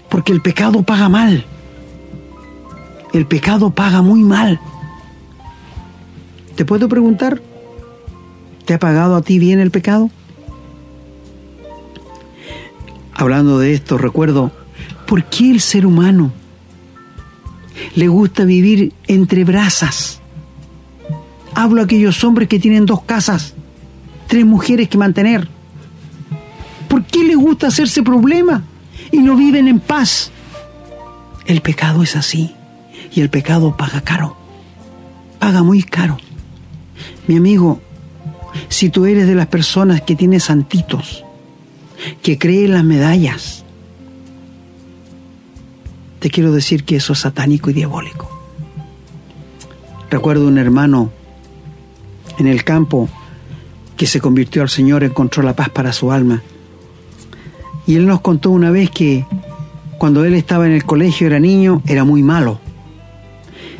[0.09, 1.45] porque el pecado paga mal.
[3.13, 4.59] El pecado paga muy mal.
[6.55, 7.41] ¿Te puedo preguntar?
[8.65, 10.09] ¿Te ha pagado a ti bien el pecado?
[13.13, 14.51] Hablando de esto, recuerdo,
[15.05, 16.31] ¿por qué el ser humano
[17.95, 20.21] le gusta vivir entre brasas?
[21.55, 23.55] Hablo a aquellos hombres que tienen dos casas,
[24.27, 25.58] tres mujeres que mantener
[26.99, 28.61] ¿Por qué les gusta hacerse problema
[29.09, 30.31] y no viven en paz?
[31.45, 32.53] El pecado es así
[33.13, 34.35] y el pecado paga caro,
[35.39, 36.17] paga muy caro.
[37.25, 37.79] Mi amigo,
[38.67, 41.23] si tú eres de las personas que tiene santitos,
[42.21, 43.63] que cree en las medallas,
[46.19, 48.29] te quiero decir que eso es satánico y diabólico.
[50.09, 51.11] Recuerdo un hermano
[52.37, 53.07] en el campo
[53.95, 56.43] que se convirtió al Señor, encontró la paz para su alma
[57.89, 59.25] y él nos contó una vez que
[59.97, 62.59] cuando él estaba en el colegio, era niño, era muy malo.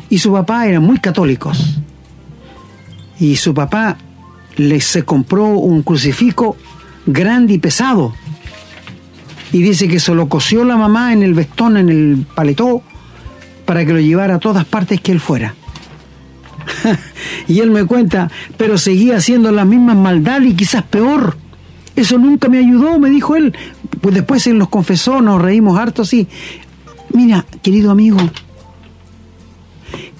[0.08, 1.78] Y su papá eran muy católicos.
[3.20, 3.96] Y su papá
[4.56, 6.56] le se compró un crucifijo
[7.06, 8.12] grande y pesado.
[9.52, 12.82] Y dice que se lo cosió la mamá en el vestón, en el paletó,
[13.64, 15.54] para que lo llevara a todas partes que él fuera.
[17.46, 21.36] y él me cuenta, pero seguía haciendo las mismas maldades y quizás peor.
[21.94, 23.54] Eso nunca me ayudó, me dijo él.
[24.00, 26.28] Pues después él nos confesó, nos reímos harto así.
[27.12, 28.18] Mira, querido amigo,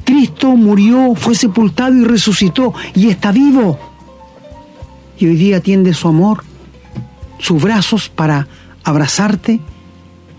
[0.04, 3.78] Cristo murió, fue sepultado y resucitó y está vivo.
[5.18, 6.44] Y hoy día tiende su amor,
[7.38, 8.48] sus brazos para
[8.82, 9.60] abrazarte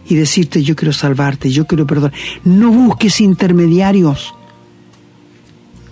[0.07, 2.13] y decirte yo quiero salvarte, yo quiero perdonar.
[2.43, 4.33] No busques intermediarios,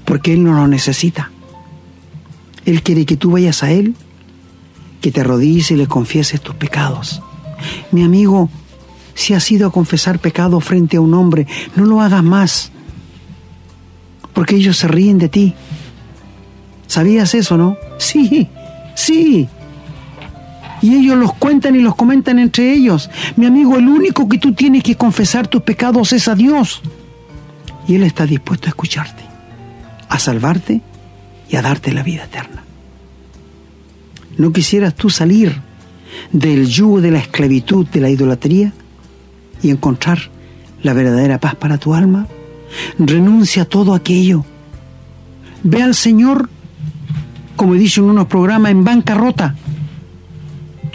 [0.04, 1.32] porque Él no lo necesita.
[2.66, 3.96] Él quiere que tú vayas a Él,
[5.00, 7.22] que te arrodilles y le confieses tus pecados.
[7.92, 8.50] Mi amigo,
[9.14, 12.72] si has ido a confesar pecado frente a un hombre, no lo hagas más,
[14.34, 15.54] porque ellos se ríen de ti.
[16.88, 17.78] ¿Sabías eso, no?
[17.98, 18.48] Sí,
[18.96, 19.48] sí.
[20.82, 23.10] Y ellos los cuentan y los comentan entre ellos.
[23.36, 26.82] Mi amigo, el único que tú tienes que confesar tus pecados es a Dios.
[27.88, 29.24] Y Él está dispuesto a escucharte,
[30.08, 30.82] a salvarte
[31.50, 32.64] y a darte la vida eterna.
[34.38, 35.62] ¿No quisieras tú salir
[36.32, 38.74] del yugo de la esclavitud, de la idolatría
[39.62, 40.20] y encontrar
[40.84, 42.28] la verdadera paz para tu alma?
[42.98, 44.46] Renuncia a todo aquello.
[45.64, 46.50] Ve al Señor,
[47.56, 49.56] como he dicho en unos programas, en bancarrota,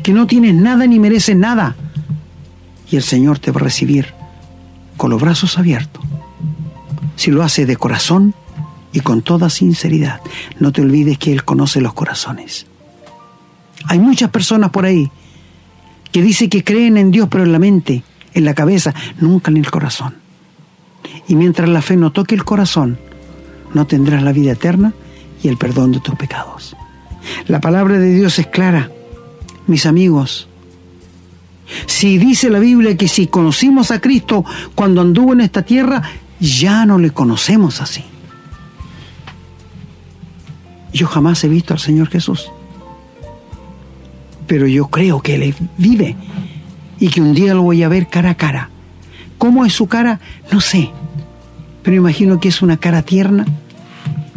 [0.02, 1.76] que no tienes nada ni mereces nada.
[2.90, 4.14] Y el Señor te va a recibir
[4.96, 6.04] con los brazos abiertos.
[7.16, 8.34] Si lo hace de corazón
[8.92, 10.20] y con toda sinceridad,
[10.58, 12.66] no te olvides que Él conoce los corazones.
[13.86, 15.10] Hay muchas personas por ahí
[16.12, 18.02] que dicen que creen en Dios, pero en la mente
[18.34, 20.16] en la cabeza, nunca en el corazón.
[21.28, 22.98] Y mientras la fe no toque el corazón,
[23.72, 24.92] no tendrás la vida eterna
[25.42, 26.76] y el perdón de tus pecados.
[27.46, 28.90] La palabra de Dios es clara,
[29.66, 30.48] mis amigos.
[31.86, 36.02] Si dice la Biblia que si conocimos a Cristo cuando anduvo en esta tierra,
[36.40, 38.04] ya no le conocemos así.
[40.92, 42.50] Yo jamás he visto al Señor Jesús,
[44.46, 46.16] pero yo creo que Él vive
[46.98, 48.70] y que un día lo voy a ver cara a cara.
[49.38, 50.20] ¿Cómo es su cara?
[50.52, 50.90] No sé,
[51.82, 53.44] pero imagino que es una cara tierna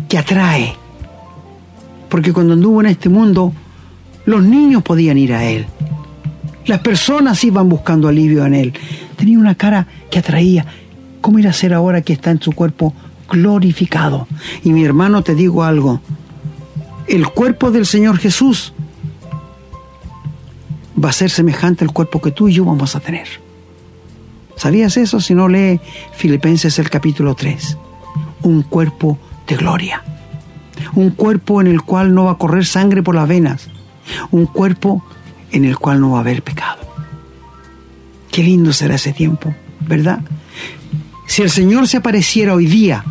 [0.09, 0.75] que atrae.
[2.09, 3.53] Porque cuando anduvo en este mundo,
[4.25, 5.65] los niños podían ir a Él.
[6.65, 8.73] Las personas iban buscando alivio en Él.
[9.15, 10.65] Tenía una cara que atraía.
[11.21, 12.93] ¿Cómo irá a ser ahora que está en su cuerpo
[13.29, 14.27] glorificado?
[14.63, 16.01] Y mi hermano, te digo algo.
[17.07, 18.73] El cuerpo del Señor Jesús
[21.03, 23.27] va a ser semejante al cuerpo que tú y yo vamos a tener.
[24.55, 25.21] ¿Sabías eso?
[25.21, 25.79] Si no lee
[26.13, 27.77] Filipenses el capítulo 3.
[28.43, 30.03] Un cuerpo de gloria.
[30.95, 33.69] Un cuerpo en el cual no va a correr sangre por las venas.
[34.31, 35.03] Un cuerpo
[35.51, 36.79] en el cual no va a haber pecado.
[38.31, 40.21] Qué lindo será ese tiempo, ¿verdad?
[41.27, 43.03] Si el Señor se apareciera hoy día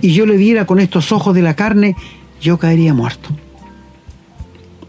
[0.00, 1.94] y yo le viera con estos ojos de la carne,
[2.40, 3.30] yo caería muerto.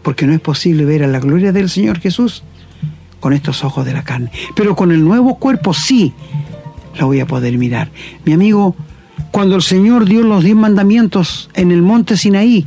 [0.02, 2.42] Porque no es posible ver a la gloria del Señor Jesús
[3.20, 4.30] con estos ojos de la carne.
[4.56, 6.12] Pero con el nuevo cuerpo sí
[6.98, 7.90] la voy a poder mirar.
[8.24, 8.74] Mi amigo,
[9.30, 12.66] cuando el Señor dio los diez mandamientos en el monte Sinaí,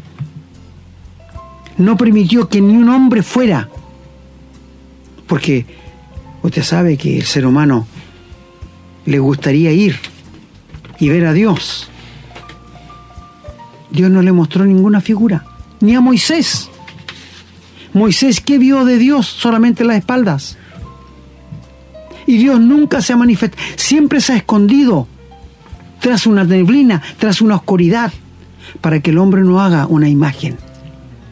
[1.77, 3.69] no permitió que ni un hombre fuera.
[5.27, 5.65] Porque
[6.41, 7.85] usted sabe que el ser humano
[9.05, 9.97] le gustaría ir
[10.99, 11.89] y ver a Dios.
[13.91, 15.45] Dios no le mostró ninguna figura,
[15.79, 16.69] ni a Moisés.
[17.95, 19.25] Moisés, ¿qué vio de Dios?
[19.25, 20.57] Solamente las espaldas.
[22.27, 25.07] Y Dios nunca se ha manifestado, siempre se ha escondido
[26.01, 28.11] tras una neblina, tras una oscuridad,
[28.81, 30.57] para que el hombre no haga una imagen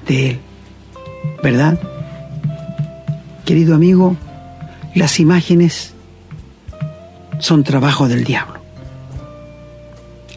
[0.07, 0.39] de Él.
[1.43, 1.77] ¿Verdad?
[3.43, 4.15] Querido amigo,
[4.95, 5.93] las imágenes
[7.39, 8.61] son trabajo del diablo.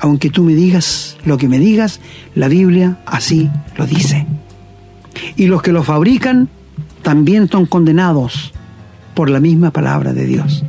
[0.00, 2.00] Aunque tú me digas lo que me digas,
[2.34, 4.26] la Biblia así lo dice.
[5.36, 6.48] Y los que lo fabrican
[7.02, 8.52] también son condenados
[9.14, 10.64] por la misma palabra de Dios.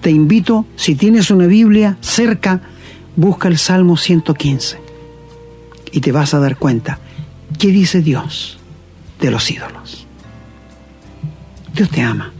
[0.00, 2.60] Te invito, si tienes una Biblia cerca,
[3.16, 4.78] busca el Salmo 115
[5.92, 6.98] y te vas a dar cuenta
[7.58, 8.58] qué dice Dios
[9.20, 10.06] de los ídolos.
[11.74, 12.32] Dios te ama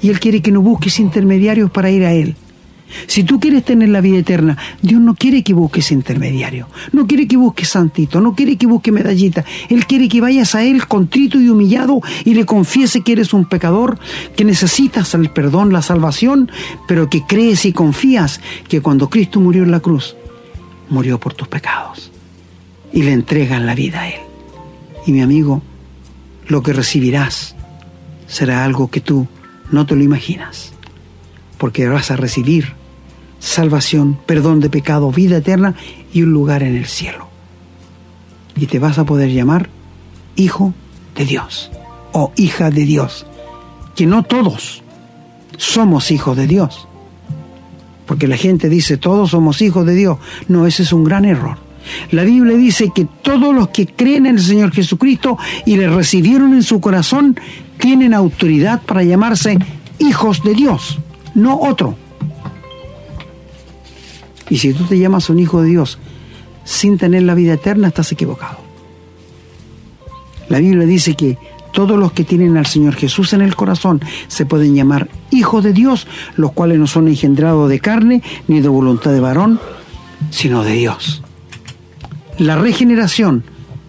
[0.00, 2.36] y Él quiere que no busques intermediarios para ir a Él.
[3.06, 7.26] Si tú quieres tener la vida eterna, Dios no quiere que busques intermediario, no quiere
[7.26, 9.44] que busques santito, no quiere que busques medallita.
[9.68, 13.46] Él quiere que vayas a Él contrito y humillado y le confiese que eres un
[13.46, 13.98] pecador,
[14.36, 16.50] que necesitas el perdón, la salvación,
[16.86, 20.16] pero que crees y confías que cuando Cristo murió en la cruz,
[20.88, 22.10] murió por tus pecados.
[22.92, 24.20] Y le entregas la vida a Él.
[25.06, 25.62] Y mi amigo,
[26.46, 27.56] lo que recibirás
[28.26, 29.26] será algo que tú
[29.70, 30.73] no te lo imaginas,
[31.64, 32.74] porque vas a recibir
[33.38, 35.74] salvación, perdón de pecado, vida eterna
[36.12, 37.26] y un lugar en el cielo.
[38.54, 39.70] Y te vas a poder llamar
[40.36, 40.74] hijo
[41.16, 41.70] de Dios
[42.12, 43.24] o hija de Dios,
[43.96, 44.82] que no todos
[45.56, 46.86] somos hijos de Dios.
[48.04, 50.18] Porque la gente dice todos somos hijos de Dios.
[50.48, 51.56] No, ese es un gran error.
[52.10, 56.52] La Biblia dice que todos los que creen en el Señor Jesucristo y le recibieron
[56.52, 57.40] en su corazón
[57.78, 59.58] tienen autoridad para llamarse
[59.98, 60.98] hijos de Dios,
[61.34, 61.96] no otro.
[64.48, 65.98] Y si tú te llamas un hijo de Dios
[66.64, 68.58] sin tener la vida eterna, estás equivocado.
[70.48, 71.38] La Biblia dice que
[71.72, 75.72] todos los que tienen al Señor Jesús en el corazón se pueden llamar hijos de
[75.72, 76.06] Dios,
[76.36, 79.58] los cuales no son engendrados de carne ni de voluntad de varón,
[80.30, 81.22] sino de Dios.
[82.38, 83.44] La regeneración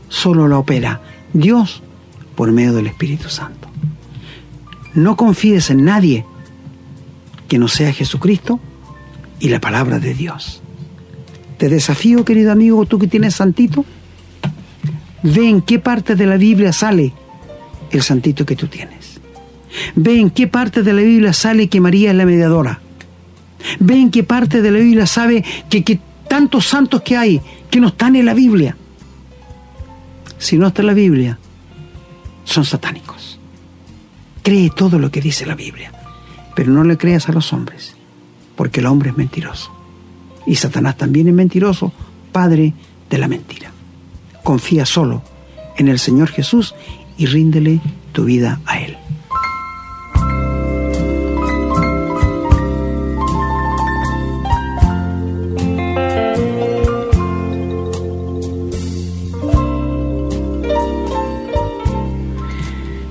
[0.10, 1.02] solo la opera
[1.34, 1.84] Dios
[2.36, 3.68] por medio del Espíritu Santo.
[4.94, 6.26] No confíes en nadie
[7.48, 8.60] que no sea Jesucristo
[9.40, 10.62] y la palabra de Dios.
[11.58, 13.86] Te desafío, querido amigo, tú que tienes santito,
[15.24, 17.14] ve en qué parte de la Biblia sale
[17.92, 19.20] el santito que tú tienes.
[19.96, 22.80] Ve en qué parte de la Biblia sale que María es la mediadora.
[23.80, 27.80] Ve en qué parte de la Biblia sabe que, que tantos santos que hay que
[27.80, 28.78] no están en la Biblia.
[30.38, 31.40] Si no está en la Biblia,
[32.44, 33.40] son satánicos.
[34.44, 35.92] Cree todo lo que dice la Biblia,
[36.56, 37.96] pero no le creas a los hombres,
[38.56, 39.72] porque el hombre es mentiroso.
[40.46, 41.92] Y Satanás también es mentiroso,
[42.32, 42.74] padre
[43.10, 43.72] de la mentira.
[44.44, 45.22] Confía solo
[45.78, 46.74] en el Señor Jesús
[47.18, 47.82] y ríndele
[48.12, 48.98] tu vida a Él.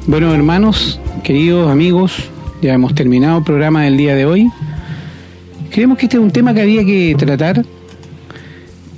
[0.07, 2.30] Bueno, hermanos, queridos amigos,
[2.64, 4.50] ya hemos terminado el programa del día de hoy.
[5.70, 7.62] Creemos que este es un tema que había que tratar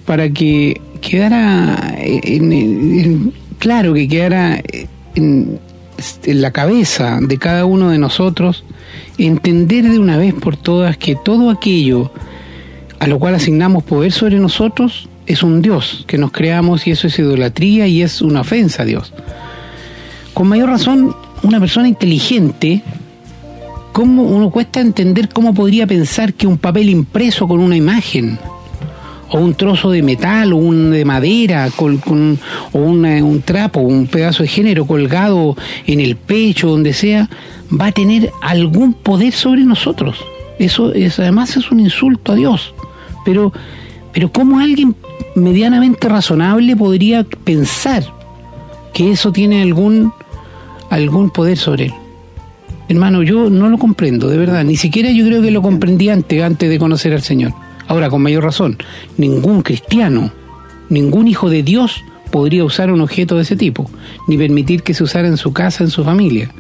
[0.05, 4.63] para que quedara en, claro, que quedara
[5.17, 5.59] en,
[6.25, 8.65] en la cabeza de cada uno de nosotros
[9.19, 12.13] entender de una vez por todas que todo aquello
[13.01, 17.09] a lo cual asignamos poder sobre nosotros es un Dios que nos creamos y eso
[17.09, 19.13] es idolatría y es una ofensa a Dios.
[20.35, 22.83] Con mayor razón, una persona inteligente,
[23.97, 28.39] ¿cómo uno cuesta entender cómo podría pensar que un papel impreso con una imagen,
[29.31, 32.39] o un trozo de metal, o un de madera, con,
[32.73, 37.31] o un trapo, un pedazo de género colgado en el pecho, donde sea,
[37.73, 40.19] va a tener algún poder sobre nosotros?
[40.59, 42.75] Eso es, además es un insulto a Dios.
[43.25, 43.55] Pero,
[44.13, 44.95] pero ¿cómo alguien
[45.35, 48.05] medianamente razonable podría pensar
[48.93, 50.13] que eso tiene algún,
[50.91, 51.95] algún poder sobre él?
[52.89, 54.65] Hermano, yo no lo comprendo, de verdad.
[54.65, 57.53] Ni siquiera yo creo que lo comprendí antes, antes de conocer al Señor.
[57.89, 58.79] Ahora, con mayor razón,
[59.17, 60.33] ningún cristiano,
[60.89, 63.91] ningún hijo de Dios podría usar un objeto de ese tipo,
[64.29, 66.51] ni permitir que se usara en su casa, en su familia.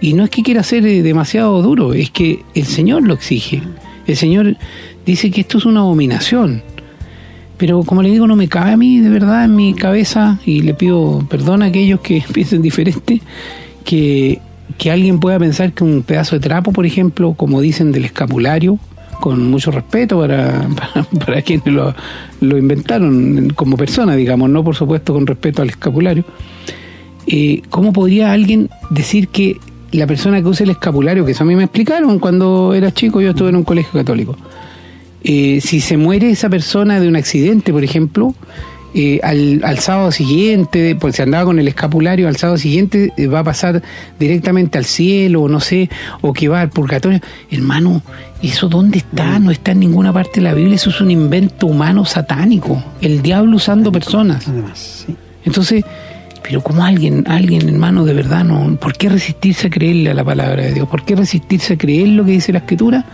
[0.00, 3.62] Y no es que quiera ser eh, demasiado duro, es que el Señor lo exige.
[4.06, 4.56] El Señor
[5.04, 6.62] dice que esto es una abominación.
[7.56, 10.60] Pero como le digo, no me cabe a mí de verdad en mi cabeza, y
[10.60, 13.22] le pido perdón a aquellos que piensen diferente,
[13.84, 14.40] que,
[14.78, 18.78] que alguien pueda pensar que un pedazo de trapo, por ejemplo, como dicen del escapulario,
[19.20, 20.68] con mucho respeto para,
[21.24, 21.94] para, quienes lo,
[22.40, 26.24] lo, inventaron como persona, digamos, no por supuesto con respeto al escapulario,
[27.26, 29.58] eh, ¿cómo podría alguien decir que
[29.92, 33.20] la persona que usa el escapulario, que eso a mí me explicaron cuando era chico,
[33.20, 34.36] yo estuve en un colegio católico,
[35.24, 38.34] eh, si se muere esa persona de un accidente, por ejemplo,
[38.98, 43.26] eh, al, al, sábado siguiente, pues si andaba con el escapulario, al sábado siguiente eh,
[43.26, 43.82] va a pasar
[44.18, 45.90] directamente al cielo, o no sé,
[46.22, 47.20] o que va al purgatorio.
[47.50, 48.00] Hermano,
[48.42, 49.38] ¿eso dónde está?
[49.38, 53.20] No está en ninguna parte de la Biblia, eso es un invento humano satánico, el
[53.20, 54.46] diablo usando personas.
[55.44, 55.84] Entonces,
[56.42, 60.24] pero como alguien, alguien hermano, de verdad, no, ¿por qué resistirse a creerle a la
[60.24, 60.88] palabra de Dios?
[60.88, 63.04] ¿Por qué resistirse a creer lo que dice la Escritura?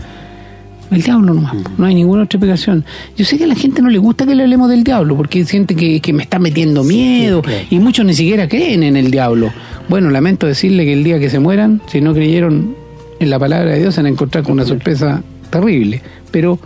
[0.92, 2.84] El diablo nomás, no hay ninguna otra explicación.
[3.16, 5.44] Yo sé que a la gente no le gusta que le hablemos del diablo, porque
[5.46, 9.50] siente que, me está metiendo miedo, y muchos ni siquiera creen en el diablo.
[9.88, 12.76] Bueno, lamento decirle que el día que se mueran, si no creyeron
[13.20, 16.02] en la palabra de Dios, se van a encontrar con una sorpresa terrible.
[16.30, 16.58] Pero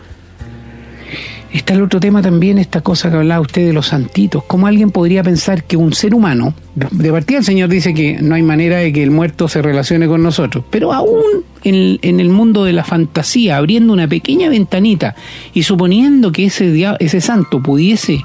[1.53, 4.45] Está el otro tema también, esta cosa que hablaba usted de los santitos.
[4.45, 8.35] ¿Cómo alguien podría pensar que un ser humano, de partida el Señor dice que no
[8.35, 12.29] hay manera de que el muerto se relacione con nosotros, pero aún en, en el
[12.29, 15.15] mundo de la fantasía, abriendo una pequeña ventanita
[15.55, 18.21] y suponiendo que ese, ese santo pudiese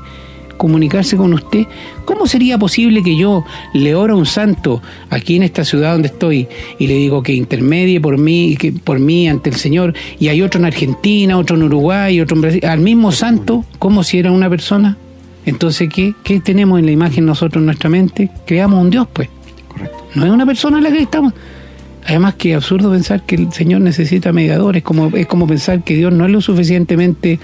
[0.62, 1.66] comunicarse con usted,
[2.05, 3.43] ¿cómo sería posible que yo
[3.74, 6.47] le oro a un santo aquí en esta ciudad donde estoy
[6.78, 10.43] y le digo que intermedie por mí, que por mí ante el Señor y hay
[10.43, 14.32] otro en Argentina, otro en Uruguay, otro en Brasil, al mismo santo, como si era
[14.32, 14.97] una persona?
[15.47, 18.30] Entonces, ¿qué, ¿qué tenemos en la imagen nosotros en nuestra mente?
[18.45, 19.30] Creamos un Dios, pues.
[20.14, 21.34] No es una persona en la que estamos.
[22.05, 26.14] Además que absurdo pensar que el Señor necesita mediadores, como, es como pensar que Dios
[26.14, 27.39] no es lo suficientemente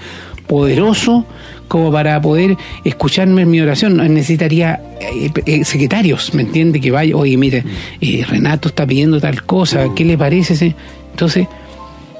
[0.46, 1.26] poderoso
[1.68, 3.96] como para poder escucharme en mi oración.
[4.12, 6.80] Necesitaría eh, eh, secretarios, ¿me entiende?
[6.80, 7.64] Que vaya, oye, mire,
[8.00, 10.74] eh, Renato está pidiendo tal cosa, ¿qué le parece?
[11.12, 11.46] Entonces,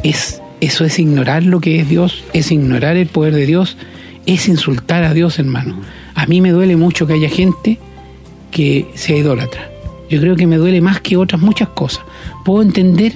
[0.04, 3.76] es, eso es ignorar lo que es Dios, es ignorar el poder de Dios,
[4.26, 5.80] es insultar a Dios, hermano.
[6.14, 7.78] A mí me duele mucho que haya gente
[8.50, 9.70] que sea idólatra.
[10.10, 12.02] Yo creo que me duele más que otras muchas cosas.
[12.44, 13.12] Puedo entender,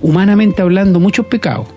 [0.00, 1.68] humanamente hablando, muchos pecados.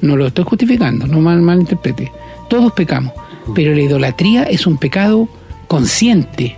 [0.00, 2.12] No lo estoy justificando, no mal, malinterprete.
[2.48, 3.12] Todos pecamos
[3.54, 5.28] pero la idolatría es un pecado
[5.68, 6.56] consciente,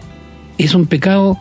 [0.58, 1.38] es un pecado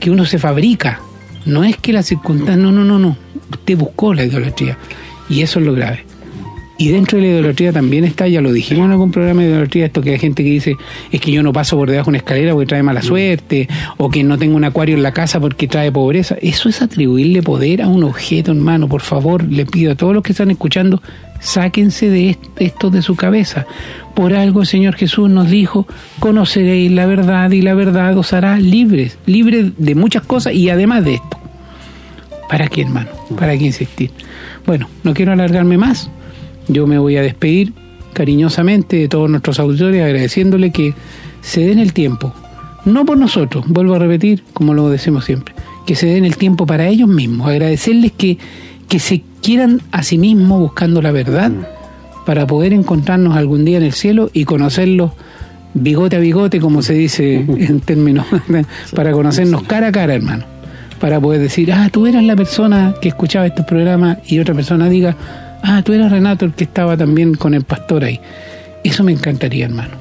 [0.00, 1.00] que uno se fabrica.
[1.44, 3.16] No es que la circunstancia, no, no, no, no.
[3.50, 4.78] Usted buscó la idolatría
[5.28, 6.04] y eso es lo grave.
[6.76, 9.86] Y dentro de la idolatría también está, ya lo dijimos en algún programa de idolatría,
[9.86, 10.76] esto que hay gente que dice,
[11.12, 14.10] es que yo no paso por debajo de una escalera porque trae mala suerte, o
[14.10, 16.36] que no tengo un acuario en la casa porque trae pobreza.
[16.42, 18.88] Eso es atribuirle poder a un objeto, hermano.
[18.88, 21.00] Por favor, le pido a todos los que están escuchando,
[21.40, 23.66] sáquense de esto de su cabeza.
[24.14, 25.86] Por algo el Señor Jesús nos dijo,
[26.18, 31.04] conoceréis la verdad y la verdad os hará libres, libres de muchas cosas y además
[31.04, 31.38] de esto.
[32.48, 33.10] ¿Para qué, hermano?
[33.38, 34.10] ¿Para qué insistir?
[34.66, 36.10] Bueno, no quiero alargarme más.
[36.68, 37.72] Yo me voy a despedir
[38.12, 40.94] cariñosamente de todos nuestros auditores, agradeciéndole que
[41.40, 42.32] se den el tiempo,
[42.84, 45.54] no por nosotros, vuelvo a repetir, como lo decimos siempre,
[45.86, 48.38] que se den el tiempo para ellos mismos, agradecerles que,
[48.88, 51.50] que se quieran a sí mismos buscando la verdad
[52.24, 55.10] para poder encontrarnos algún día en el cielo y conocerlos
[55.74, 58.26] bigote a bigote, como se dice en términos,
[58.94, 60.54] para conocernos cara a cara, hermano
[61.00, 64.88] para poder decir, ah, tú eras la persona que escuchaba este programa y otra persona
[64.88, 65.14] diga,
[65.64, 68.20] ah, tú eras Renato el que estaba también con el pastor ahí.
[68.84, 69.92] Eso me encantaría, hermano.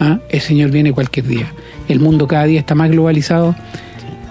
[0.00, 0.18] ¿Ah?
[0.28, 1.46] El Señor viene cualquier día.
[1.88, 3.54] El mundo cada día está más globalizado,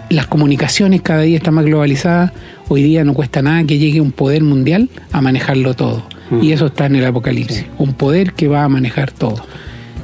[0.09, 2.31] las comunicaciones cada día están más globalizadas.
[2.69, 6.03] Hoy día no cuesta nada que llegue un poder mundial a manejarlo todo.
[6.41, 7.65] Y eso está en el Apocalipsis.
[7.77, 9.45] Un poder que va a manejar todo.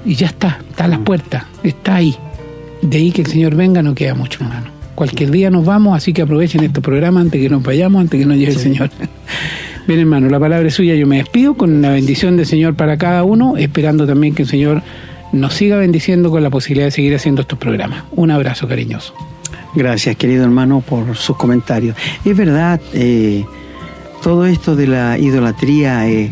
[0.05, 2.15] Y ya está, está a las puertas, está ahí.
[2.81, 4.67] De ahí que el Señor venga no queda mucho, hermano.
[4.95, 8.25] Cualquier día nos vamos, así que aprovechen este programa antes que nos vayamos, antes que
[8.25, 8.89] nos llegue el Señor.
[9.89, 10.93] Bien, hermano, la palabra es suya.
[10.93, 14.47] Yo me despido con la bendición del Señor para cada uno, esperando también que el
[14.47, 14.83] Señor
[15.31, 18.03] nos siga bendiciendo con la posibilidad de seguir haciendo estos programas.
[18.11, 19.15] Un abrazo cariñoso.
[19.73, 21.97] Gracias, querido hermano, por sus comentarios.
[22.23, 23.43] Es verdad, eh,
[24.21, 26.29] todo esto de la idolatría, eh,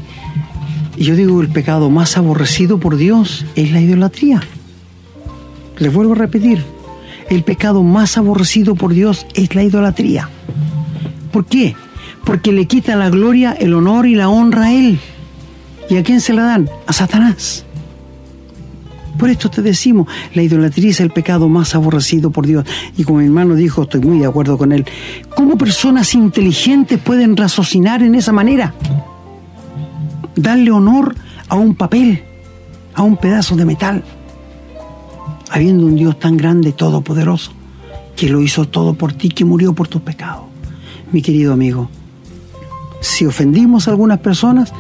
[0.96, 4.44] yo digo, el pecado más aborrecido por Dios es la idolatría.
[5.80, 6.64] Les vuelvo a repetir,
[7.32, 10.30] el pecado más aborrecido por Dios es la idolatría.
[11.32, 11.76] ¿Por qué?
[12.28, 15.00] Porque le quita la gloria, el honor y la honra a Él.
[15.90, 16.70] ¿Y a quién se la dan?
[16.86, 17.64] A Satanás.
[19.18, 22.66] Por esto te decimos, la idolatría es el pecado más aborrecido por Dios.
[22.98, 24.84] Y como mi hermano dijo, estoy muy de acuerdo con él,
[25.36, 28.74] ¿cómo personas inteligentes pueden raciocinar en esa manera?
[30.36, 31.16] Darle honor
[31.48, 32.24] a un papel,
[32.94, 34.04] a un pedazo de metal,
[35.50, 37.54] habiendo un Dios tan grande, todopoderoso,
[38.18, 40.44] que lo hizo todo por ti, que murió por tus pecados.
[41.14, 41.90] Mi querido amigo,
[43.02, 44.74] si ofendimos a algunas personas,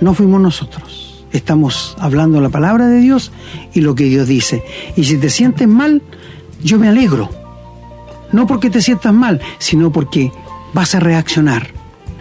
[0.00, 1.24] no fuimos nosotros.
[1.32, 3.30] Estamos hablando la palabra de Dios
[3.72, 4.64] y lo que Dios dice.
[4.96, 6.02] Y si te sientes mal,
[6.62, 7.30] yo me alegro.
[8.32, 10.32] No porque te sientas mal, sino porque
[10.72, 11.68] vas a reaccionar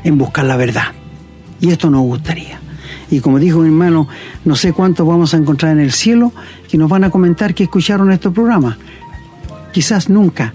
[0.04, 0.94] en buscar la verdad.
[1.60, 2.60] Y esto nos gustaría.
[3.12, 4.08] Y como dijo mi hermano,
[4.46, 6.32] no sé cuántos vamos a encontrar en el cielo
[6.70, 8.78] que nos van a comentar que escucharon este programa.
[9.74, 10.54] Quizás nunca,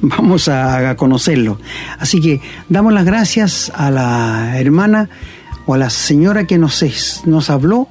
[0.00, 1.58] vamos a, conocerlo.
[1.98, 5.08] Así que damos las gracias a la hermana
[5.66, 6.84] o a la señora que nos,
[7.24, 7.88] nos habló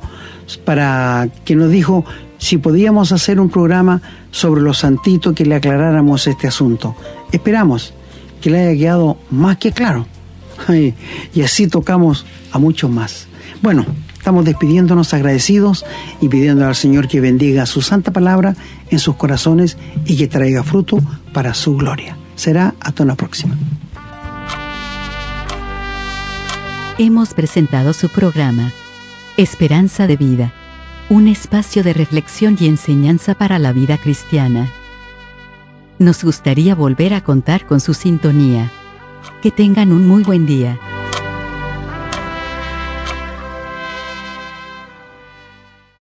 [0.65, 2.05] para que nos dijo
[2.37, 4.01] si podíamos hacer un programa
[4.31, 6.95] sobre los santitos que le aclaráramos este asunto.
[7.31, 7.93] Esperamos
[8.41, 10.05] que le haya quedado más que claro.
[11.33, 13.27] Y así tocamos a muchos más.
[13.61, 13.85] Bueno,
[14.23, 15.85] estamos despidiéndonos agradecidos
[16.21, 18.55] y pidiendo al Señor que bendiga su santa palabra
[18.89, 20.99] en sus corazones y que traiga fruto
[21.33, 22.15] para su gloria.
[22.35, 23.57] Será hasta la próxima.
[26.97, 28.71] Hemos presentado su programa,
[29.35, 30.53] Esperanza de Vida,
[31.09, 34.71] un espacio de reflexión y enseñanza para la vida cristiana.
[35.99, 38.71] Nos gustaría volver a contar con su sintonía.
[39.41, 40.79] Que tengan un muy buen día.